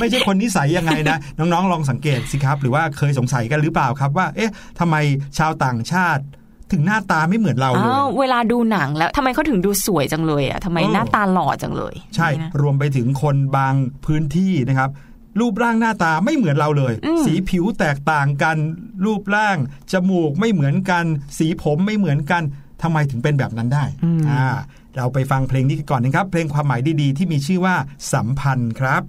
[0.00, 4.96] ไม่ใช่คนนิสัยยังไงนะ น้องๆ ลองสังเกตสิครับ หรือว่าเคยสงสัยกันหรือเปล่าครับว่า เอ๊ะทำไม
[5.38, 6.24] ชาวต่างชาติ
[6.72, 14.90] ถึงหน้าตาไม่เหมือนเราเลยอ้าวเวลาดูหนังแล้วทำไมเขาถึงดูสวยจังเลยอะทำไมเออหน้าตาหล่อจังเลย ใช่นี่นะรวมไปถึงคนบางพื้นที่นะครับ
[15.40, 18.56] รูปร่างหน้าตาไม่เหมือนเราเลยอืมสีผิวแตกต่างกัน
[19.04, 19.56] รูปร่าง
[19.92, 21.04] จมูกไม่เหมือนกัน
[21.38, 22.42] สีผมไม่เหมือนกัน
[22.82, 23.84] ทำไมถึงเป็นแบบนั้นได้
[24.30, 24.44] อ่า
[24.96, 27.74] เราไปฟังเพลงนี้กันก่อนนะครับ เพลงความหมายดีๆ ที่มีชื่อว่า
[28.12, 29.02] สัมพันธ์ครับ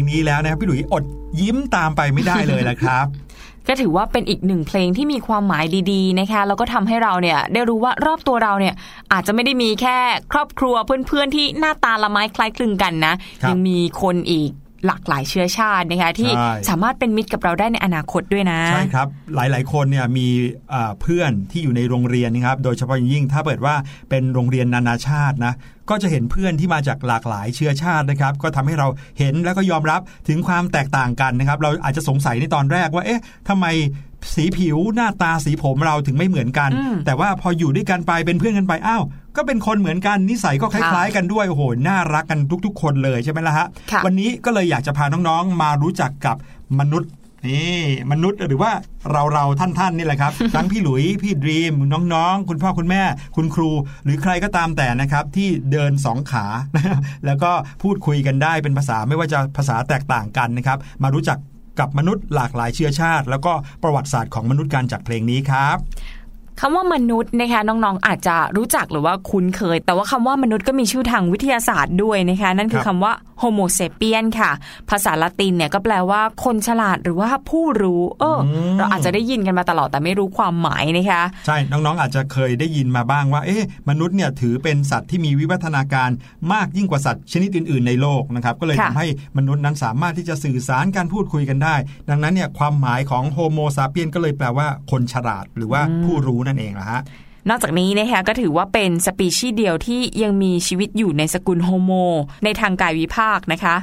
[0.00, 1.04] งเพลงนี้แล้วนะครับพี่หลุยอด
[1.40, 3.06] ยิ้มตามไปไม่ได้เลยละครับ
[3.68, 8.74] ก็ถือว่าเป็นอีกหนึ่งเพลงที่มีความหมายดีๆนะคะแล้วก็ทำให้เราเนี่ยได้รู้ว่ารอบตัวเราเนี่ย
[9.12, 9.98] อาจจะไม่ได้มีแค่
[10.32, 14.50] ครอบครัวเพื่อนๆที่หน้าตาละไม้คล้ายคลึงกันนะครับยังมีคนอีก
[14.86, 20.26] หลากหลายเชื้อชาตินะคะที่ใช่สามารถเป็นมิตรกับเราได้ในอนาคตด้วยนะใช่ครับ หลายๆ คนเนี่ยมี
[20.72, 23.74] อ่าเพื่อนที่อยู่ในโรงเรียนนะครับ โดยเฉพาะอย่างยิ่งถ้าเปิดว่า
[24.10, 25.54] เป็นโรงเรียนนานาชาตินะ
[25.90, 28.86] ก็จะเห็นเพื่อนที่มาจากหลากหลายเชื้อชาตินะครับ ก็ทำให้เรา
[29.18, 33.66] เห็นแล้วก็ยอมรับถึงความแตกต่างกันนะครับ เราอาจจะสงสัยในตอนแรกว่าเอ๊ะทำไม
[34.34, 39.02] สีผิวหน้าตาสีผมเราถึงไม่เหมือนกันอืมแต่ว่าพออยู่ด้วยกันไปเป็นเพื่อนกันไปอ้าว
[39.36, 46.36] ก็เป็นคนเหมือนกันนิสัยก็คล้ายๆ กันด้วยโอ้โหน่ารักกันทุก ๆ คนเลยใช่ไหมล่ะฮะค่ะวันนี้ก็เลยอยากจะพาน้องๆมารู้จักกับ
[46.80, 47.10] มนุษย์
[47.48, 48.72] นี่มนุษย์หรือว่า
[49.12, 51.74] เราเราท่านท่านๆนี่แหละครับทั้งพี่หลุยพี่ดรีม
[52.14, 53.02] น้องๆ คุณพ่อคุณแม่
[53.36, 53.70] คุณครู
[54.04, 56.44] หรือใครก็ตามแต่นะครับ ที่เดินสองขา
[57.26, 57.50] แล้วก็
[57.82, 61.38] พูดคุยกันได้เป็นภาษาไม่ว่าจะภาษาแตกต่างกันนะครับ มารู้จัก
[61.80, 65.76] กับมนุษย์หลากหลายเชื้อชาติ แล้วก็ประวัติศาสตร์ของมนุษย์กันจากเพลงนี้ครับ
[66.60, 74.50] คำว่ามนุษย์นะคะน้องๆอาจจะรู้จักหรือว่าคุ้นเคย แต่ว่าคำว่ามนุษย์ก็มีชื่อทางวิทยาศาสตร์ด้วยนะคะนั่นคือครัคำบว่า Homo sapien ค่ะ
[74.90, 86.10] ภาษาละตินเนี่ยก็แปลว่าคนฉลาดหรือว่าผู้รู้เอออ เราอาจจะได้ยินกันมาตลอดแต่ไม่รู้ความหมายนะคะใช่น้องๆอาจจะเคยได้ยินมาบ้างว่า เอ๊ะมนุษย์เนี่ยถือเป็นสัตว์ที่มีวิวัฒนาการ
[86.52, 91.74] มากยิ่งกว่าสัตว์ชนิดอื่น ๆ ในโลกนะครับก็เลยค่ะทำให้มนุษย์นั้นสามารถที่จะสื่อสารการพูดคุยกันได้
[92.10, 97.00] ดังนั้นเนี่ยความหมายของโฮโมซาเปียนก็เลยแปลว่าคนฉลาดหรือว่าผู้รู้นั่นเองละฮะ
[97.48, 101.92] นอกจากนี้นะคะก็ถือว่าเป็นสปีชีส์เดียวที่ยังมีชีวิตอยู่ในสกุลโฮโม
[102.44, 103.76] ในทางกายวิภาคนะคะ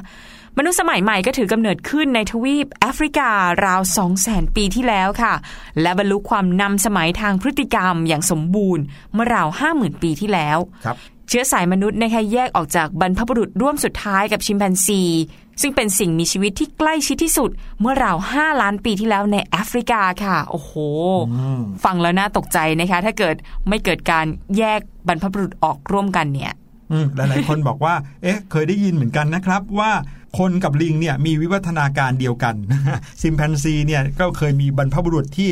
[0.58, 3.30] มนุษย์สมัยใหม่ก็ถือกำเนิดขึ้นในทวีปแอฟริกา
[3.66, 5.34] ราว 2 0 0 0 0 0 ปีที่แล้วค่ะ
[5.80, 10.96] และบรรลุความนำสมัยทางพฤติกรรมอย่างสมบูรณ์ เมื่อราว 50,000 ปีที่แล้ว ครับ
[11.28, 15.02] เชื้อสายมนุษย์นะคะแยกออกจากบรรพบุรุษร่วมสุดท้ายกับชิมแปนซี
[15.60, 20.72] ซึ่งเป็นสิ่งมีชีวิตที่ใกล้ชิดที่สุด เมื่อราว 5 ล้านปีที่แล้วในแอฟริกาค่ะ โอ้โห
[21.84, 23.34] ฟังแล้วน่าตกใจนะคะ ถ้าเกิด
[23.68, 24.26] ไม่เกิดการ
[24.58, 26.52] แยกบรรพบุรุษออกร่วมกันเนี่ย
[26.92, 29.92] อืมหลายๆคนบอกว่า เอ๊ะ เคยได้ยินเหมือนกันนะครับว่า
[30.38, 32.54] คนกับลิงเนี่ยมีวิวัฒนาการเดียวกัน
[33.22, 35.48] ซิมแพนซีเนี่ยก็เคยมีบรรพบุรุษที่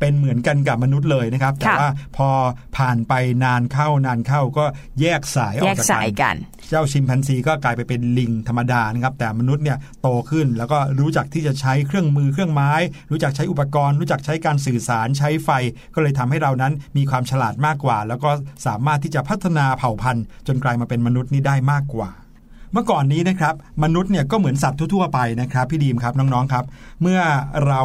[0.00, 2.28] เป็นเหมือนกันกับมนุษย์เลยนะครับ แต่ค่ะว่าพอ
[2.76, 3.12] ผ่านไป
[3.44, 4.64] นานเข้านานเข้าก็
[5.00, 6.36] แยกสายอแยอกกจากสายกันกัน
[6.68, 12.72] เจ้าชิมแปนซีก็กลายไปเป็นลิงธรรมดานะครับ แต่มนุษย์เนี่ยโตขึ้นแล้วก็รู้จักที่จะใช้เครื่องมือเครื่องไม้
[13.10, 15.50] รู้จักใช้อุปกรณ์ รู้จักใช้การสื่อสารใช้ไฟ
[15.94, 18.30] ก็เลยทำให้เรานั้นมีความฉลาดมากกว่า แล้วก็
[18.66, 22.10] สามารถที่จะพัฒนาเผ่าพันธุ์ จนกลายมาเป็นมนุษย์นี่ได้มากกว่า
[22.72, 23.54] เมื่อก่อนนี้นะครับ
[23.84, 26.64] มนุษย์เนี่ยก็เหมือนสัตว์ทั่วๆไปนะครับพี่ดีมครับน้องๆครับ
[27.02, 27.20] เมื่อ
[27.68, 27.80] เรา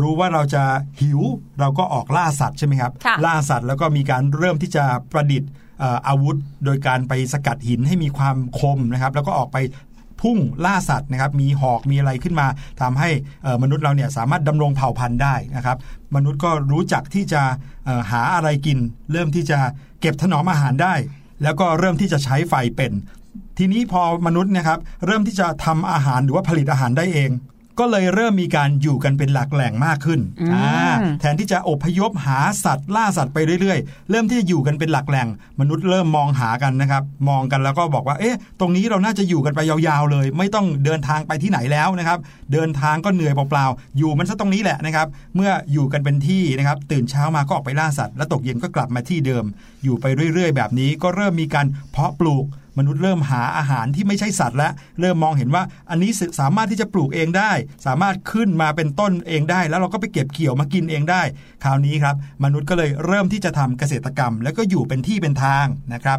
[0.00, 0.64] รู้ว่าเราจะ
[1.00, 1.20] หิว
[1.60, 5.50] เราก็ออกล่าสัตว์ใช่ไหมครับค่ะล่าสัตว์แล้วก็มีการเริ่มที่จะประดิษฐ์
[5.80, 9.58] เอ่ออาวุธ โดยการไปสกัดหินให้มีความคมนะครับแล้วก็ออกไป
[10.20, 12.46] พุ่งล่าสัตว์นะครับมีหอกมีอะไรขึ้นมา
[12.80, 13.10] ทำให้
[13.42, 15.76] เอ่อมนุษย์เราเนี่ยสามารถดำรงเผ่าพันธุ์ได้นะครับ
[16.16, 17.42] มนุษย์ก็รู้จักที่จะ
[17.84, 18.78] เอ่อหาอะไรกิน
[19.12, 19.58] เริ่มที่จะ
[20.00, 20.94] เก็บถนอมอาหารได้
[21.42, 22.92] แล้วก็เริ่มที่จะใช้ไฟเป็น
[23.62, 27.30] ทีนี้พอมนุษย์เนะครับเริ่มที่จะทำอาหารหรือว่าผลิตอาหารได้เอง
[27.78, 35.28] ก็เลยเริ่มมีการอยู่กันเป็นหลักแหล่งมากขึ้นอืมอ่าแทนที่จะอพยพหาสัตว์ล่าสัตว์ไปเรื่อยๆ เริ่มที่จะอยู่กันเป็นหลักแหล่ง
[35.60, 42.18] มนุษย์เริ่มมองหากันนะครับ มองกันแล้วก็บอกว่า เอ๊ะ ตรงนี้เราน่าจะอยู่กันไปยาวๆเลย ไม่ต้องเดินทางไปที่ไหนแล้วนะครับ
[42.52, 49.44] เดินทางก็เหนื่อยเปล่าๆ อยู่มันซะตรงนี้แหละนะครับ เมื่ออยู่กันเป็นที่นะครับ ตื่นเช้ามาก็ออกไปล่าสัตว์ แล้วตกเย็นก็กลับมาที่เดิม
[49.84, 52.46] อยู่ไปเรื่อยๆ แบบนี้ก็เริ่มมีการเพาะปลูก
[52.78, 57.52] มนุษย์เริ่มหาอาหารที่ไม่ใช่สัตว์แล้วเริ่มมองเห็นว่าอันนี้สามารถที่จะปลูกเองได้
[57.86, 61.22] สามารถขึ้นมาเป็นต้นเองได้ แล้วเราก็ไปเก็บเกี่ยวมากินเองได้
[61.64, 66.18] คราวนี้ครับ มนุษย์ก็เลยเริ่มที่จะทำเกษตรกรรม แล้วก็อยู่เป็นที่เป็นทางนะครับ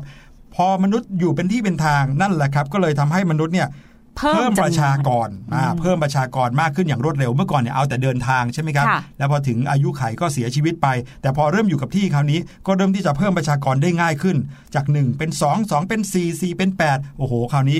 [0.55, 3.67] พอมนุษย์อยู่เป็นที่เป็นทางนั่นแหละครับ ก็เลยทำให้มนุษย์เนี่ย
[4.17, 10.87] เพิ่มประชากรจำนวนอ่าเพิ่มประชากรมากขึ้นอย่างรวดเร็วเมื่อก่อนเนี่ยเอาแต่เดินทางใช่ไหมครับค่ะแล้วพอถึงอายุไขก็เสียชีวิตไป
[11.21, 14.37] แต่พอเริ่มอยู่กับที่คราวนี้ก็เริ่มที่จะเพิ่มประชากรได้ง่ายขึ้น
[14.75, 17.79] จาก 1 เป็น 2 2 เป็น 4 4 เป็น 8 โอ้โห คราวนี้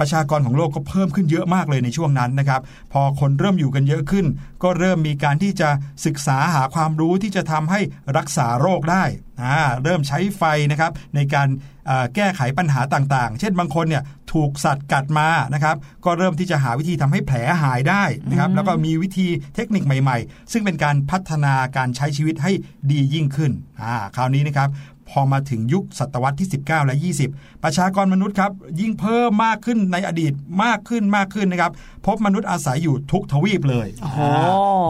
[0.00, 2.60] ประชากรของโลกก็เพิ่มขึ้นเยอะมากเลยในช่วงนั้นนะครับ
[2.92, 4.26] พอคนเริ่มอยู่กันเยอะขึ้น
[4.62, 5.68] ก็เริ่มมีการที่จะ
[6.06, 7.80] ศึกษาหาความรู้ที่จะทำให้
[8.16, 9.04] รักษาโรคได้
[9.42, 11.48] อ่าเริ่มใช้ไฟนะครับในการ
[11.86, 22.52] เอ่อแก้ไขปัญหาต่างๆ เช่นบางคนเนี่ยถูกสัตว์กัดมานะครับ ก็เริ่มที่จะหาวิธีทำให้แผลหายได้นะครับ แล้วก็มีวิธีเทคนิคใหม่ๆ ซึ่งเป็นการพัฒนาการใช้ชีวิตให้
[22.90, 24.68] ดียิ่งขึ้นอ่าคราวนี้นะครับ
[25.10, 26.96] พอมาถึงยุคศตวรรษที่ 19 และ
[27.28, 30.32] 20 ประชากรมนุษย์ครับยิ่งเพิ่มมากขึ้นในอดีต
[30.64, 31.72] มากขึ้นมากขึ้นนะครับ
[32.06, 34.28] พบมนุษย์อาศัยอยู่ทุกทวีปเลยโอ้โหอ่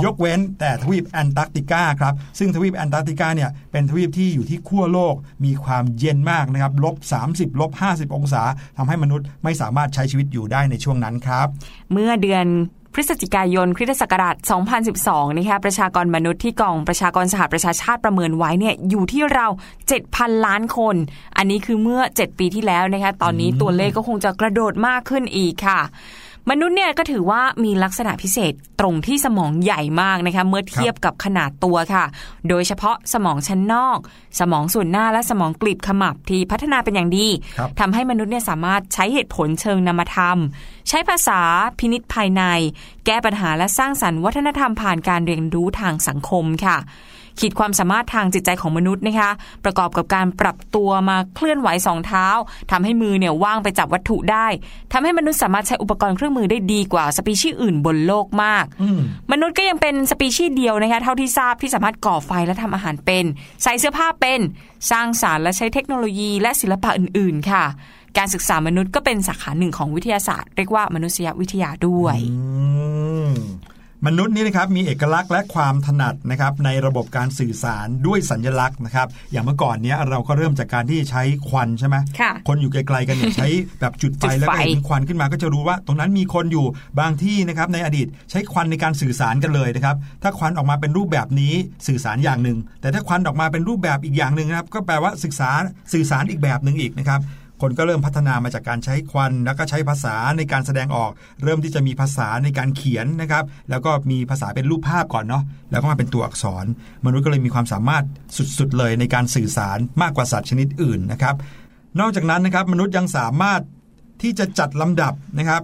[0.01, 6.97] ายกเว้นแต่ทวีปแอนตาร์กติกาครับซึ่งทวีปแอนตาร์กติกาเนี่ยเป็นทวีปที่อยู่ที่ขั้วโลกมีความเย็นมากนะครับลบ
[7.29, 8.43] 30ลบ50 องศา
[8.77, 11.47] ทำให้มนุษย์ไม่สามารถใช้ชีวิตอยู่ได้ในช่วงนั้นครับ
[11.93, 12.47] เมื่อเดือน
[12.95, 14.35] พฤศจิกายนคริสตศักราช
[14.87, 19.47] 2012 นะคะประชากรมนุษย์ที่กองประชากรสหประชาชาติประเมินไว้เนี่ยอยู่ที่เรา
[19.97, 20.97] 7,000 ล้านคน
[21.37, 25.81] อันนี้คือเมื่อ 7 ปีที่แล้วนะคะตอนนี้ตัวเลขก็คงจะกระโดดมากขึ้นอีกค่ะ
[26.51, 32.05] มนุษย์เนี่ยก็ถือว่ามีลักษณะพิเศษตรงที่สมองใหญ่มากนะคะเมื่อเทียบกับขนาดตัวค่ะ
[32.49, 33.99] โดยเฉพาะสมองชั้นนอก
[34.41, 37.27] สมองส่วนหน้าและสมองกลีบขมับที่พัฒนาเป็นอย่างดี
[37.59, 40.39] ครับทำให้มนุษย์เนี่ยสามารถใช้เหตุผลเชิงนามธรรม
[40.89, 41.41] ใช้ภาษา
[41.79, 42.43] พินิษภายใน
[43.07, 46.79] แก้ปัญหาและสร้างสรรค์วัฒนธรรมผ่านการเรียนรู้ทางสังคมค่ะ
[47.41, 49.31] ขีดความสามารถทางจิตใจของมนุษย์นะคะ
[49.65, 52.27] ประกอบกับการปรับตัวมาเคลื่อนไหวสองเท้า
[52.71, 54.47] ทำให้มือเนี่ยว่างไปจับวัตถุได้
[54.93, 59.01] ทำให้มนุษย์สามารถใช้อุปกรณ์เครื่องมือได้ดีกว่าสปีชีส์อื่นบนโลกมากอืม
[59.33, 63.25] มนุษย์ก็ยังเป็นสปีชีส์เดียวนะคะเท่าที่ทราบที่สามารถก่อไฟและทำอาหารเป็น
[63.63, 64.41] ใส่เสื้อผ้าเป็น
[64.91, 67.65] สร้างสารรค์และใช้เทคโนโลยี และศิลปะอื่น ๆ ค่ะ
[68.19, 72.39] การศึกษามนุษย์ก็เป็นสาขาหนึ่งของวิทยาศาสตร์ เรียกว่ามนุษยวิทยาด้วยอื
[74.07, 83.49] มมนุษย์นี่นะครับมีเอกลักษณ์และความถนัดนะครับในระบบการสื่อสารด้วยสัญลักษณ์นะครับอย่างเมื่อก่อนเนี้ยเราก็เริ่มจากการที่ใช้ควันใช่ไหมค่ะคนอยู่ไกลๆกันเนี่ยใช้
[83.81, 86.67] แบบจุดไฟจุดไฟแล้วก็เห็นควันขึ้นมาก็จะรู้ว่า ตรงนั้นมีคนอยู่
[87.01, 91.55] บางที่นะครับในอดีตใช้ควันในการสื่อสารกันเลยนะครับถ้าควันออกมาเป็นรูปแบบนี้
[91.87, 95.51] สื่อสารอย่างหนึ่งแต่ถ้าควันออกมาเป็นรูปแบบอีกอย่างหนึ่งนะครับก็แปลว่าศึกษา
[95.93, 97.21] สื่อสารอีกแบบหนึ่งอีกนะครับ
[97.61, 101.11] คนก็เริ่มพัฒนามาจากการใช้ควัน แล้วก็ใช้ภาษาในการแสดงออก
[101.45, 106.65] เริ่มที่จะมีภาษาในการเขียนนะครับ แล้วก็มีภาษาเป็นรูปภาพก่อนเนาะแล้วก็มาเป็นตัวอักษร
[107.07, 108.05] มนุษย์ก็เลยมีความสามารถ
[108.59, 111.35] สุดๆเลยในการสื่อสารมากกว่าสัตว์ชนิดอื่นนะครับ
[112.01, 113.61] นอกจากนั้นนะครับมนุษย์ยังสามารถ
[114.23, 115.63] ที่จะจัดลำดับนะครับ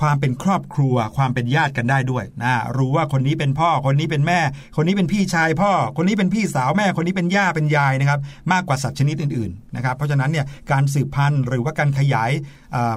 [0.00, 4.40] ความเป็นครอบครัว ความเป็นญาติกันได้ด้วยนะรู้ว่าคนนี้เป็นพ่อคนนี้เป็นแม่
[4.76, 8.20] คนนี้เป็นพี่ชายพ่อ คนนี้เป็นพี่สาวแม่คนนี้เป็นย่าเป็นยายนะครับ
[8.52, 12.30] มากกว่าสัตว์ชนิดอื่นๆนะครับเพราะฉะนั้นเนี่ยการสืบพันธุ์หรือว่าการขยาย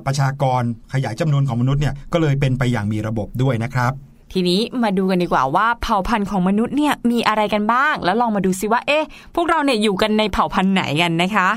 [0.05, 0.61] ประชากร
[0.93, 3.93] ขยายจำนวนของมนุษย์เนี่ยก็เลยเป็นไปอย่างมีระบบด้วยนะครับ
[4.33, 11.49] ทีนี้มาดูกันดีกว่าว่าเผ่าพันธุ์ของมนุษย์เนี่ยมีอะไรกันบ้าง แล้วลองมาดูซิว่าเอ๊ะพวกเราเนี่ยอยู่กันในเผ่าพันธุ์ไหนกันนะคะ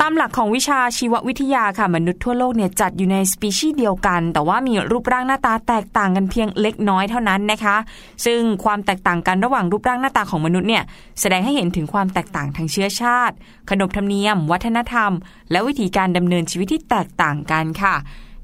[0.00, 7.76] ตามหลักของวิชาชีววิทยาค่ะมนุษย์ทั่วโลกเนี่ยจัดอยู่ในสปีชีส์เดียวกัน แต่ว่ามีรูปร่างหน้าตาแตกต่างกันเพียงเล็กน้อยเท่านั้นนะคะ
[8.24, 10.84] ซึ่งความแตกต่างกันระหว่างรูปร่างหน้าตาของมนุษย์เนี่ย
[11.20, 13.34] แสดงให้เห็นถึงความแตกต่างทางเชื้อชาติ
[13.70, 15.12] ขนบธรรมเนียม วัฒนธรรม
[15.50, 17.94] และวิธีการดำเนินชีวิตที่แตกต่างกันค่ะ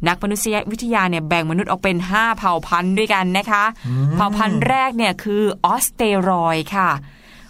[0.08, 3.64] นักมนุษยวิทยาเนี่ยแบ่งมนุษย์ออกเป็น 5 เผ่าพันธุ์ด้วยกันนะคะ
[4.14, 6.90] เผ่าพันธุ์แรกเนี่ยคือออสเตรอยด์ค่ะ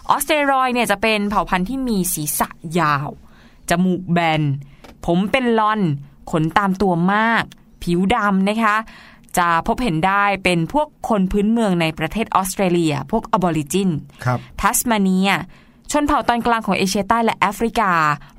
[0.09, 3.09] ออสเตรอยด์เนี่ยจะเป็นเผ่าพันธุ์ที่มีศีรษะยาว
[3.69, 4.41] จมูกแบน
[5.05, 5.81] ผมเป็นลอน
[6.31, 7.43] ขนตามตัวมาก
[7.83, 8.75] ผิวดำนะคะ
[9.37, 13.89] จะพบเห็นได้เป็นพวกคนพื้นเมืองในประเทศออสเตรเลีย พวกอบอริจิน
[14.25, 15.31] ครับทัสมาเนีย
[15.91, 17.91] ชนเผ่าตอนกลางของเอเชียใต้และแอฟริกา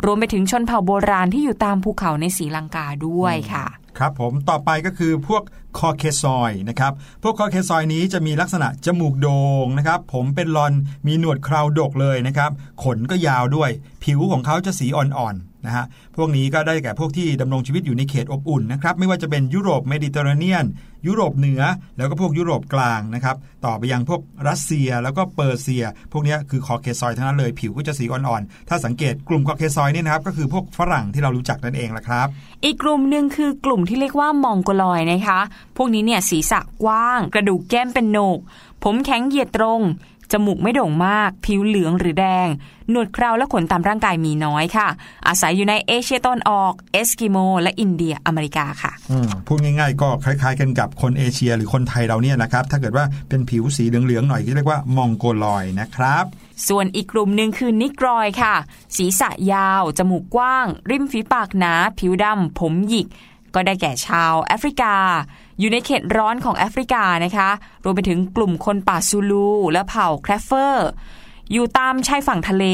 [0.05, 3.67] รวมไปถึงชนเผ่าโบราณที่อยู่ตามภูเขาในศรีลังกาด้วยค่ะ
[3.99, 5.43] ครับผมต่อไปก็คือพวก
[5.79, 6.93] คอเคซอยนะครับ
[7.23, 10.73] พวกคอเคซอยด์นี้จะมีลักษณะจมูกโด่งนะครับผมเป็นลอน
[11.07, 12.51] มีหนวดเคราดกเลยนะครับ
[12.83, 13.71] ขนก็ยาวด้วย
[14.05, 15.85] ผิวของเขาจะสีอ่อนๆ นะฮะ
[16.17, 20.67] พวกนี้ก็ได้แก่พวกที่ดำรงชีวิตอยู่ในเขตอบอุ่นนะครับไม่ว่าจะเป็นยุโรปเมดิเตอร์เรเนียน
[21.07, 21.63] ยุโรปเหนือ
[21.97, 23.37] แล้วก็พวกยุโรปกลางนะครับ
[23.67, 32.27] ต่อไปยังพวกรัสเซียแล้วก็เปอร์เซีย พวกนี้คือคอเคซอยด์ทั้งนั้นเลยผิวก็จะสีอ่อนๆ ถ้าสังเกตกลุ่มคอเคซอยด์นี่นะครับก็คือพวกฝรั่งที่เรารู้จักนั่นเองละครับ
[32.65, 35.41] อีกกลุ่มหนึ่งคือกลุ่มที่เรียกว่ามองโกลอยนะคะ
[35.77, 38.39] พวกนี้เนี่ยศีรษะกว้าง กระดูกแก้มเป็นโหนก
[38.85, 39.81] ผมแข็งเหยียดตรง
[40.33, 42.49] จมูกไม่โด่งมาก ผิวเหลืองหรือแดง
[42.91, 44.89] หนวดเคราและขนตามร่างกายมีน้อยค่ะ
[45.29, 56.25] อาศัยอยู่ในเอเชียตะวันออก เอสกิโม และอินเดียอเมริกาค่ะอืมพูดง่ายๆ ก็คล้ายๆ กันกับคนเอเชียหรือคนไทยเราเนี่ยนะครับ ถ้าเกิดว่าเป็นผิวสีเหลืองๆหน่อยก็เรียกว่ามองโกลอยนะครับ
[56.69, 58.55] ส่วนอีกกลุ่มหนึ่งคือนิกรอยค่ะ
[58.97, 63.07] ศีรษะยาว จมูกกว้าง ริมฝีปากหนา ผิวดำผมหยิก
[63.55, 64.95] ก็ได้แก่ชาวแอฟริกา
[65.61, 67.49] อยู่ในเขตร้อนของแอฟริกานะคะ
[67.85, 70.91] รวมไปถึงกลุ่มคนป่าซูลูและเผ่าแครฟเฟอร์
[71.53, 72.65] อยู่ตามชายฝั่งทะเล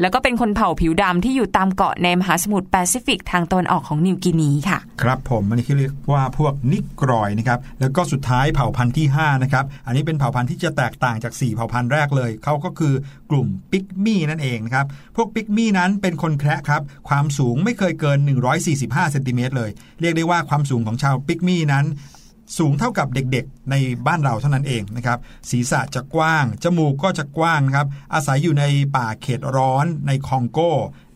[0.00, 12.94] แล้วก็เป็นคนเผ่าผิวดำที่อยู่ตามเกาะในมหาสมุทรแปซิฟิกทางตะวันออกของนิวกินีค่ะ ครับผมอันนี้คือเรียกว่าพวกนิกรอยนะครับ แล้วก็สุดท้ายเผ่าพันธุ์ที่ 5 นะครับ อันนี้เป็นเผ่าพันธุ์ที่จะแตกต่างจาก 4 เผ่าพันธุ์แรกเลย เขาก็คือ
[13.30, 18.18] กลุ่มปิกมี่นั่นเองนะครับ พวกปิกมี่นั้นเป็นคนแคระครับ ความสูงไม่เคยเกิน
[18.66, 19.70] 145เซนติเมตรเลย
[20.00, 21.86] เรียกได้ว่าความสูงของชาวปิกมี่นั้น
[22.58, 23.74] สูงเท่ากับเด็กๆ ใน
[24.06, 25.18] บ้านเราเท่านั้นเองนะครับ
[25.50, 28.64] ศีรษะจะกว้าง จมูกก็จะกว้างนะครับอาศัยอยู่ใน
[28.96, 30.58] ป่าเขตร้อนในคองโก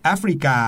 [0.02, 0.58] แอฟริกา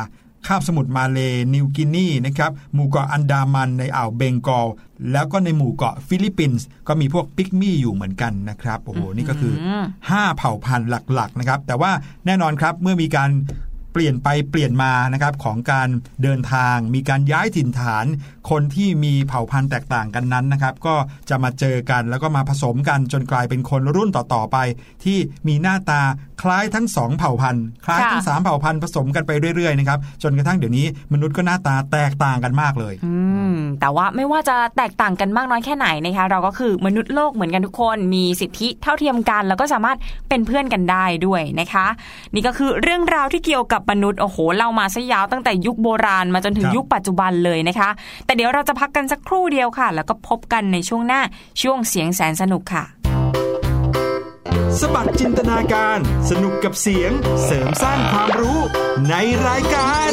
[0.46, 1.18] คาบสมุทรมาเล
[1.54, 4.68] นิวกินีนะครับหมู่เกาะอันดามันในอ่าวเบงกอล
[5.12, 9.54] แล้วก็ในหมู่เกาะฟิลิปปินส์ก็มีพวกปิกมี่อยู่เหมือนกันนะครับโอ้โหนี่ก็คือ
[10.00, 11.90] 5 เผ่าพันธุ์หลักๆนะครับแต่ว่า
[12.26, 13.30] แน่นอนครับเมื่อมีการ
[13.65, 15.88] เปลี่ยนไปเปลี่ยนมานะครับของการ
[16.22, 18.07] เดินทาง มีการย้ายถิ่นฐาน
[18.51, 20.94] คนที่มีเผ่าพันธุ์แตกต่างกันนั้นนะครับ ก็
[21.30, 24.57] จะมาเจอกันแล้วก็มาผสมกันจนกลายเป็นคนรุ่นต่อๆไป
[25.05, 25.18] ที่
[25.49, 26.01] มีหน้าตา
[26.42, 33.14] คล้ายทั้งสองเผ่าพันธุ์คล้ายทั้งค่ะสามเผ่าพันธุ์ผสมกันไปเรื่อยๆนะครับจนกระทั่งเดี๋ยวนี้มนุษย์ก็หน้าตาแตกต่างกันมากเลยอื
[33.53, 41.86] มแต่ว่าไม่ว่าจะแตกต่างกันมากน้อยแค่ไหนนะคะเราก็คือมนุษย์โลกเหมือนกันทุกคนมีสิทธิเท่าเทียมกัน แล้วก็สามารถเป็นเพื่อนกันได้ด้วยนะคะ
[42.34, 47.91] นี่ก็คือเรื่องราวที่เกี่ยวกับมนุษย์โอ้โหเล่ามาซะยาวตั้งแต่ยุคโบราณมาจนถึงครับยุคปัจจุบันเลยนะคะ
[48.24, 51.20] แต่เดี๋ยวเราจะพักกันสักครู่เดียวค่ะ แล้วก็พบกันในช่วงหน้า
[51.62, 52.84] ช่วงเสียงแสนสนุกค่ะ
[54.80, 55.99] สบัดจินตนาการ
[56.30, 57.12] สนุกกับเสียง
[57.45, 58.59] เสริมสร้างความรู้
[59.09, 59.14] ใน
[59.47, 60.12] รายการ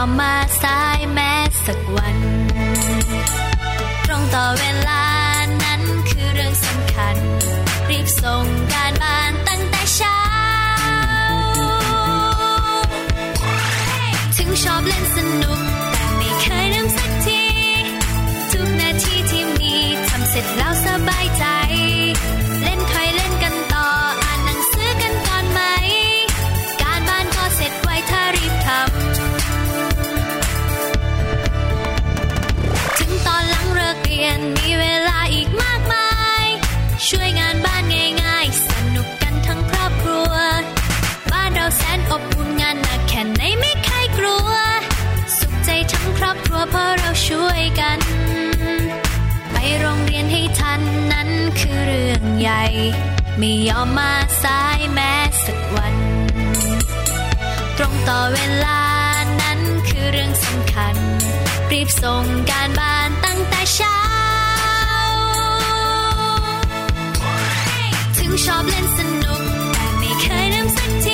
[0.00, 1.32] อมมาสายแม้
[1.64, 2.18] สักวัน
[4.04, 5.04] ตรงต่อเวลา
[5.62, 7.16] นั้นคือเรื่องสำคัญ
[7.88, 8.46] รีบส่ง
[52.44, 52.66] ใหญ่
[53.38, 55.12] ไม่ยอมมาสายแม้
[55.44, 55.96] สักวัน
[57.76, 58.82] ตรงต่อเวลา
[59.40, 60.96] นั้นคือเรื่องสำคัญ
[61.72, 64.00] รีบส่งการบ้านตั้งแต่เช้า
[68.16, 69.42] ถึงชอบเล่นสนุก
[69.72, 71.06] แต่ไม่เคยลืมสักท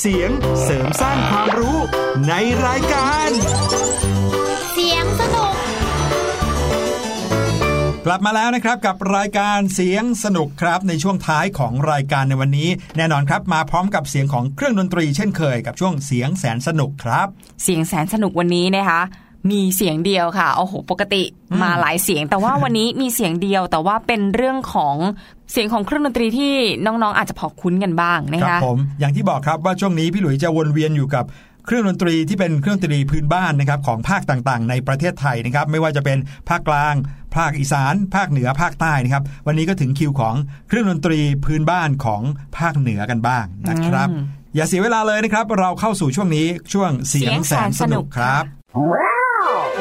[0.00, 0.30] เสียง
[0.62, 1.78] เสริมสร้างความรู้
[2.28, 2.32] ใน
[2.66, 3.30] รายการ
[4.72, 5.54] เสียงสนุก
[8.06, 17.26] กลับมาแล้วนะครับกับรายการเสียงสนุกครับในช่วงท้ายของรายการในวันนี้ แน่นอนครับมาพร้อมกับเสียงของเครื่องดนตรีเช่นเคยกับช่วงเสียงแสนสนุกครับ
[17.62, 19.02] เสียงแสนสนุกวันนี้นะคะ
[19.50, 24.96] มีเสียงเดียวค่ะ โอ้โห ปกติอืมมาหลายเสียง แต่ว่าวันนี้มีเสียงเดียว แต่ว่าเป็นเรื่องของ
[25.52, 26.52] เสียงของเครื่องดนตรีที่
[26.86, 31.24] น้องๆ อาจจะพอคุ้นกันบ้างนะครัคะผม อย่างที่บอกครับว่าช่วงนี้พี่หลุยจะวนเวียนอยู่กับ
[31.66, 36.18] เครื่องดนตรีที่เป็นเครื่องดนตรีพื้นบ้านนะครับของภาคต่างๆ ในประเทศไทยนะครับไม่ว่าจะเป็น
[36.48, 36.94] ภาคกลาง
[37.36, 40.34] ภาคอีสาน ภาคเหนือภาคใต้นะครับวันนี้ก็ถึงคิวของ
[40.68, 42.22] เครื่องดนตรีพื้นบ้านของ
[42.58, 44.24] ภาคเหนือกันบ้างนะครับอืม
[44.54, 48.44] อย่าเสียเวลาเลยนะครับ เราเข้าสู่ช่วงนี้ช่วงเสียงแสนสนุกครับ
[49.76, 49.78] ช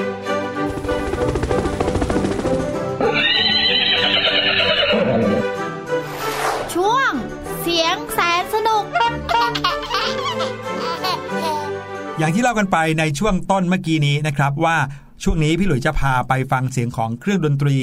[6.82, 7.12] ่วง
[7.62, 8.84] เสียงแสนสนุก
[12.20, 14.78] อย่างที่เล่ากันไปในช่วงต้นเมื่อกี้นี้นะครับว่า
[15.24, 17.78] ช่วงนี้พี่หลุยจะพาไปฟังเสียงของเครื่องดนตรี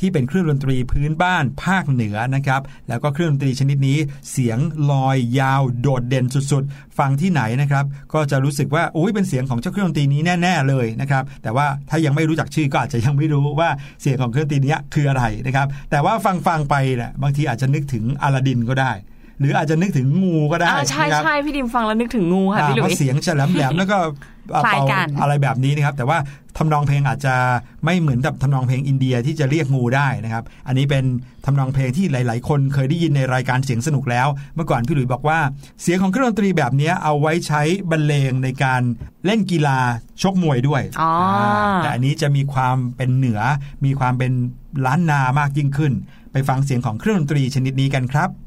[0.00, 3.98] ที่เป็นเครื่องดนตรีพื้นบ้านภาคเหนือนะครับ แล้วก็เครื่องดนตรีชนิดนี้
[4.30, 4.58] เสียง
[4.90, 7.84] ลอยยาวโดดเด่นสุดๆ ฟังที่ไหนนะครับ
[8.14, 13.68] ก็จะรู้สึกว่าอุ้ยเป็นเสียงของเจ้าเครื่องดนตรีนี้แน่ ๆเลยนะครับ แต่ว่าถ้ายังไม่รู้จักชื่อก็อาจจะยังไม่รู้ว่า
[14.02, 18.92] เสียงของเครื่องดนตรีนี้คืออะไรนะครับ แต่ว่าฟังฟังๆไปเนี่ยบางทีอาจจะนึกถึงอลาดินก็ได้
[19.40, 23.98] หรืออาจจะนึกถึงงูก็ได้อ่าใช่นะครับใช่พี่ดิมฟังแล้วนึกถึงงูค่ะพี่หลุเพยราะเสียงฉลมแหลมแล้วก็
[24.64, 26.18] คล้ายกันเป่อะไรแบบนี้นะครับ แต่ว่า
[26.58, 27.34] ทำนองเพลงอาจจะ
[27.84, 31.04] ไม่เหมือนกับทำนองเพลงอินเดียที่จะเรียกงูได้นะครับ อันนี้เป็น
[31.46, 35.38] ทำนองเพลงที่หลาย ๆ คนเคยได้ยินในรายการเสียงสนุกแล้ว เมื่อก่อนพี่หลุยบอกว่า
[35.82, 38.82] เสียงของเครื่องดนตรีแบบนี้เอาไว้ใช้บรรเลงในการ
[39.26, 39.78] เล่นกีฬา
[40.22, 41.50] ชกมวยด้วยอ๋ออ่า
[41.82, 43.40] แต่อันนี้จะมีความเป็นเหนือ
[43.84, 44.32] มีความเป็น
[44.86, 45.92] ล้านนามากยิ่งขึ้น
[46.32, 48.45] ไปฟังเสียงของเครื่องดนตรีชนิดนี้กันครับ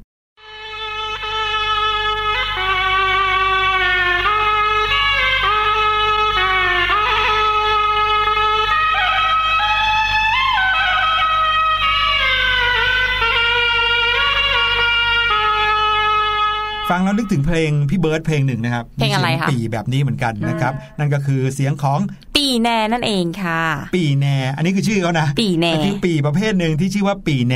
[16.90, 22.00] ฟังแล้วนึกถึงเพลงพี่เบิร์ดเพลงหนึ่งนะครับเพลงอะไรมีสียคะปีแบบนี้เหมือนกันนะครับ นั่นก็คือเสียงของ
[22.36, 23.62] ปีแน่นั่นเองค่ะ
[23.94, 24.26] ปีแน
[24.56, 27.54] อันนี้คือชื่อเขานะ ปีแน่มันคือปีประเภทหนึ่งที่ชื่อว่าปีแน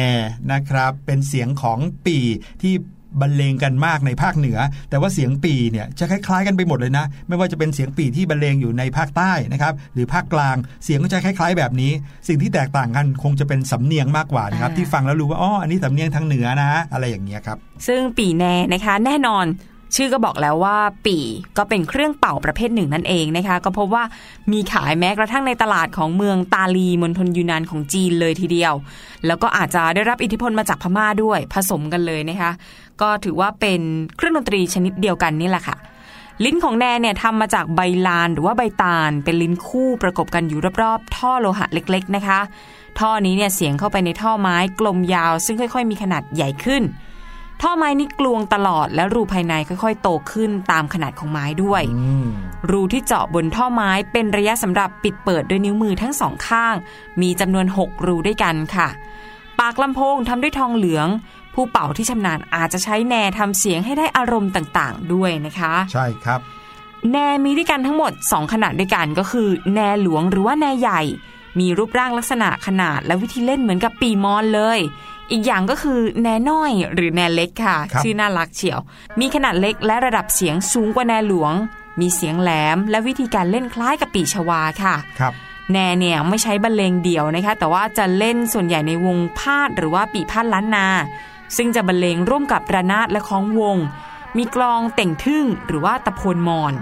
[0.52, 2.18] นะครับ เป็นเสียงของปี
[2.62, 2.74] ที่
[3.20, 4.58] บรรเลงกันมากในภาคเหนือ
[4.90, 11.92] แต่ว่าเสียงปีเนี่ยจะคล้ายๆกันไปหมดเลยนะ ไม่ว่าจะเป็นเสียงปีที่บรรเลงอยู่ในภาคใต้นะครับหรือภาคกลางเสียงก็จะคล้าย ๆ แบบนี้
[12.28, 19.46] สิ่งที่แตกต่างกันคงจะเป็นสำเนียงมากกว่านะครับอ่าที่ฟังแล้วรู้ว่าอ๋ออันนี้สำเนียงทางเหนือนะ อะไรอย่างเงี้ยครับซึ่งปีแน่นะคะแน่นอน
[19.98, 21.18] ชื่อก็บอกแล้วว่าปี
[21.58, 24.04] ก็เป็นเครื่องเป่าประเภทหนึ่งนั่นเองนะคะ ก็พบว่า
[24.52, 28.74] มีขายแม้กระทั่งในตลาดของเมืองตาลีมณฑลยูนานของจีนเลยทีเดียว
[29.26, 32.50] แล้วก็อาจจะได้รับอิทธิพลมาจากพม่าด้วยผสมกันเลยนะคะ
[33.02, 33.80] ก็ถือว่าเป็น
[34.16, 35.76] เครื่องดนตรีชนิดเดียวกันนี่แหละค่ะ
[36.44, 42.40] ลิ้นของแนนเนี่ยทำมาจากใบลานหรือว่าใบตาล เป็นลิ้นคู่ประกบกันอยู่รอบๆ ท่อโลหะเล็กๆนะคะ
[42.98, 46.82] ท่อนี้เนี่ยเสียงเข้าไปในท่อไม้กลมยาว ซึ่งค่อยๆ มีขนาดใหญ่ขึ้น
[47.62, 52.26] ท่อไม้นี่กลวงตลอดและรูภายในค่อยๆ โตขึ้นตามขนาดของไม้ด้วยอืม
[52.70, 56.74] รูที่เจาะบนท่อไม้เป็นระยะสำหรับปิดเปิดด้วยนิ้วมือทั้งสองข้าง
[57.22, 58.88] มีจำนวน 6 รูด้วยกันค่ะ
[59.60, 61.08] ปากลำโพงทำด้วยทองเหลือง
[61.54, 66.40] ผู้เป่าที่ชำนาญอาจจะใช้แนทำเสียงให้ได้อารมณ์ต่างๆ ด้วยนะคะ ใช่ครับ
[67.10, 71.02] แนมีด้วยกันทั้งหมด 2 ขนาดด้วยกันก็คือ แนหลวงหรือว่าแนใหญ่
[71.60, 74.78] มีรูปร่างลักษณะขนาดและวิธีเล่นเหมือนกับปีมอนเลย
[75.30, 78.80] อีกอย่างก็คือแนน้อยหรือแนเล็กค่ะครับชื่อน่ารักเฉียว
[79.20, 81.52] มีขนาดเล็กและระดับเสียงสูงกว่าแนหลวง
[82.00, 85.32] มีเสียงแหลม และวิธีการเล่นคล้ายกับปีชวาค่ะครับ
[85.72, 90.86] แนเนี่ยไม่ใช้บรรเลงเดี่ยวนะคะ แต่ว่าจะเล่นส่วนใหญ่ในวงพาดหรือว่าปีพาดล้านนา
[91.56, 93.76] ซึ่งจะบรรเลงร่วมกับระนาดและค้องวง
[94.36, 96.74] มีกลองเต่งทึ่งหรือว่าตะโพนมอน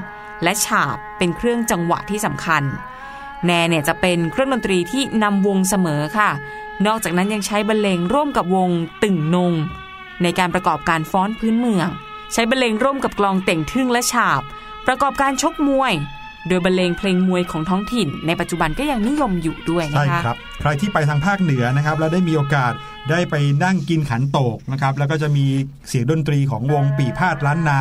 [0.42, 2.62] และฉาบเป็นเครื่องจังหวะที่สำคัญ
[3.44, 6.30] แนเนี่ยจะเป็นเครื่องดนตรีที่นำวงเสมอค่ะ
[6.86, 8.70] นอกจากนั้นยังใช้บรรเลงร่วมกับวง
[9.02, 9.52] ตึ่งนง
[10.22, 11.88] ในการประกอบการฟ้อนพื้นเมือง
[12.32, 14.42] ใช้บรรเลงร่วมกับกลองเต่งทึ่งและฉาบ
[14.86, 15.92] ประกอบการชกมวย
[16.48, 22.72] โดยบรรเลงเพลงมวยของท้องถิ่น ในปัจจุบันก็ยังนิยมอยู่ด้วยนะคะใช่คะครับ ใครที่ไปทางภาคเหนือนะครับแล้วได้มีโอกาส
[23.10, 23.34] ได้ไป
[23.64, 25.46] นั่งกินขันโตกนะครับแล้วก็จะมี
[25.88, 27.80] เสียงดนตรีของวงปีพาดล้านนา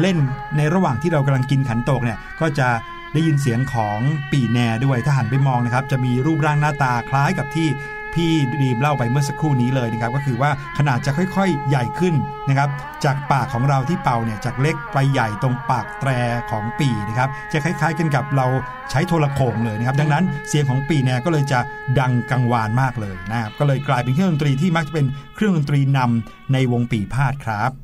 [0.00, 0.16] เล่น
[0.56, 2.68] ในระหว่างที่เรากำลังกินขันโตกเนี่ยก็จะ
[3.12, 3.98] ได้ยินเสียงของ
[4.32, 7.68] ปีแนด้วยถ้าหันไปมองนะครับ จะมีรูปร่างหน้าตาคล้ายกับที่
[8.14, 12.14] พี่ดีมเล่าไปเมื่อสักครู่นี้เลยนะครับก็คือว่าขนาดจะค่อยๆ ใหญ่ขึ้น
[12.48, 12.68] นะครับ
[13.04, 16.10] จากปากของเราที่เป่าเนี่ยจากเล็กไปใหญ่ตรงปากแตร
[16.50, 18.46] ของปีนะครับจะคล้าย ๆ กันกับเรา
[18.90, 21.60] ใช้โทรโขงเลยนะครับดังนั้นเสียงของปีเนี่ยก็เลยจะ
[22.00, 25.06] ดังกังวานมากเลยนะครับก็เลยกลายเป็นเครื่องดนตรีที่มักจะเป็น
[25.36, 27.83] เครื่องดนตรีนำในวงปีพาดครับ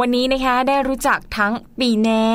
[0.00, 2.26] วันนี้นะคะได้รู้จักทั้งปีแน่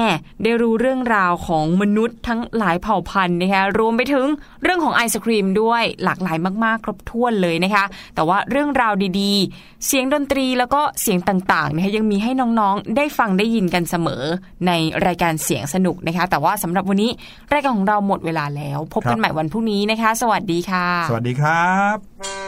[0.44, 4.26] ได้รู้เรื่องราวของมนุษย์ทั้งหลายเผ่าพันธุ์นะคะรวมไปถึง
[4.64, 7.84] เรื่องของไอศครีมด้วยหลากหลายมากๆ ครบถ้วนเลยนะคะ
[8.16, 14.24] แต่ว่าเรื่องราวดีๆ เสียงดนตรีแล้วก็เสียงต่างๆนะคะยังมีให้น้องๆ ได้ฟังได้ยินกันเสมอ
[14.68, 14.72] ใน
[15.06, 17.12] รายการเสียงสนุกนะคะ แต่ว่าสำหรับวันนี้
[17.54, 21.98] รายการของเราหมดเวลาแล้ว พบกันใหม่วันพรุ่งนี้นะคะ สวัสดีค่ะ สวัสดีครับ「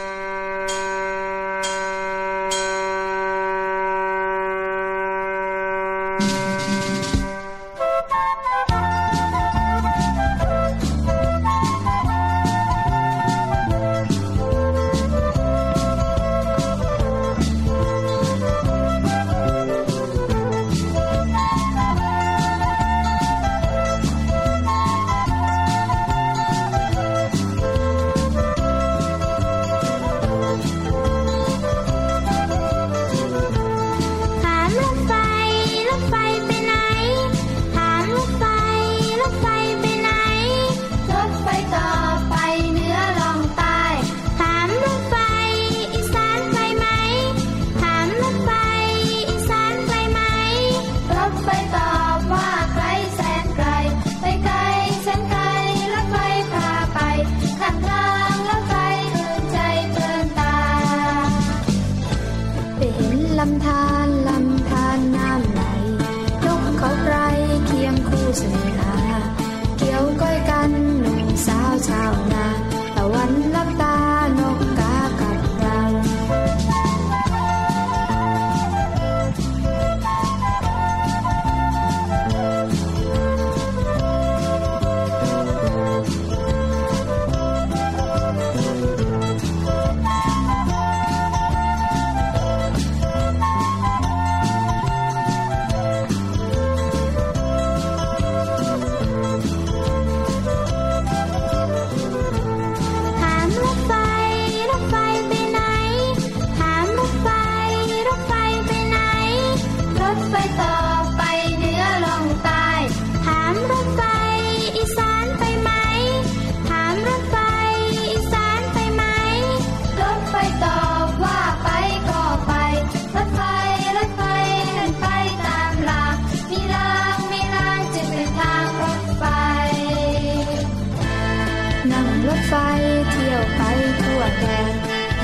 [134.38, 134.74] แหก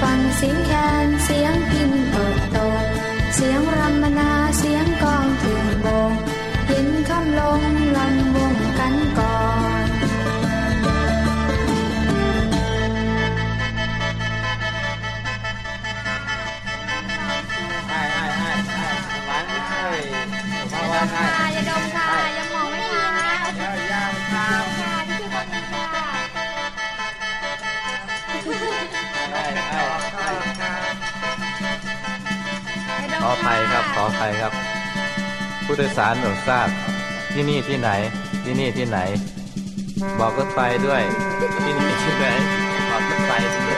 [0.01, 0.71] ฟังเสียงแค
[1.07, 1.12] น
[33.35, 34.53] ขอภัยครับขออภัยครับ
[35.65, 36.69] ผู้โดยสารโปรดทราบ
[37.33, 37.91] ที่นี่ที่ไหน
[38.45, 38.99] ที่นี่ที่ไหน
[40.19, 41.03] บอกรถไฟด้วย
[41.65, 42.27] ที่นี่ที่ไหน
[42.91, 43.77] บอกรถไฟด้วย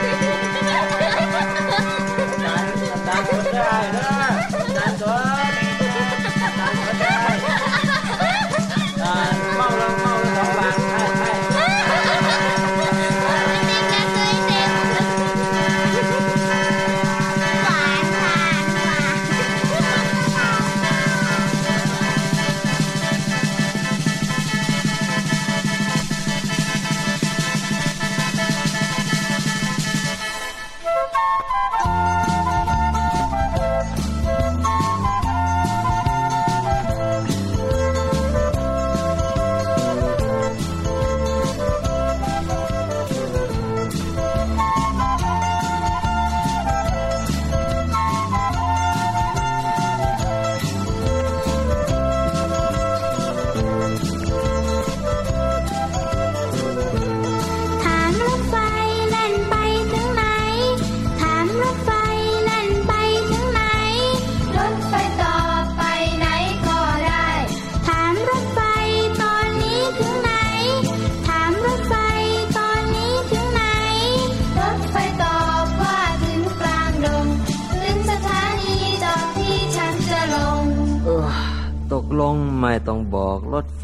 [2.41, 4.14] ได้ได้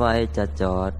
[0.03, 0.91] ไฟจะจอด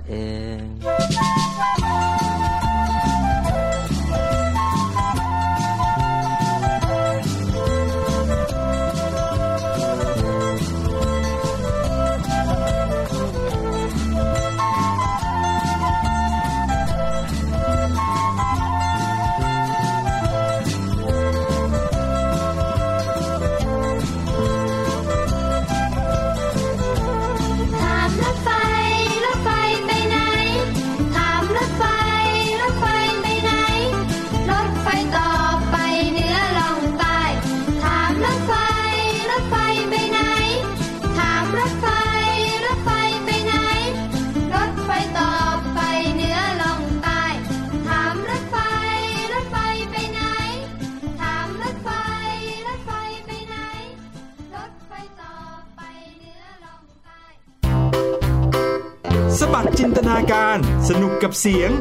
[61.41, 61.80] เสียง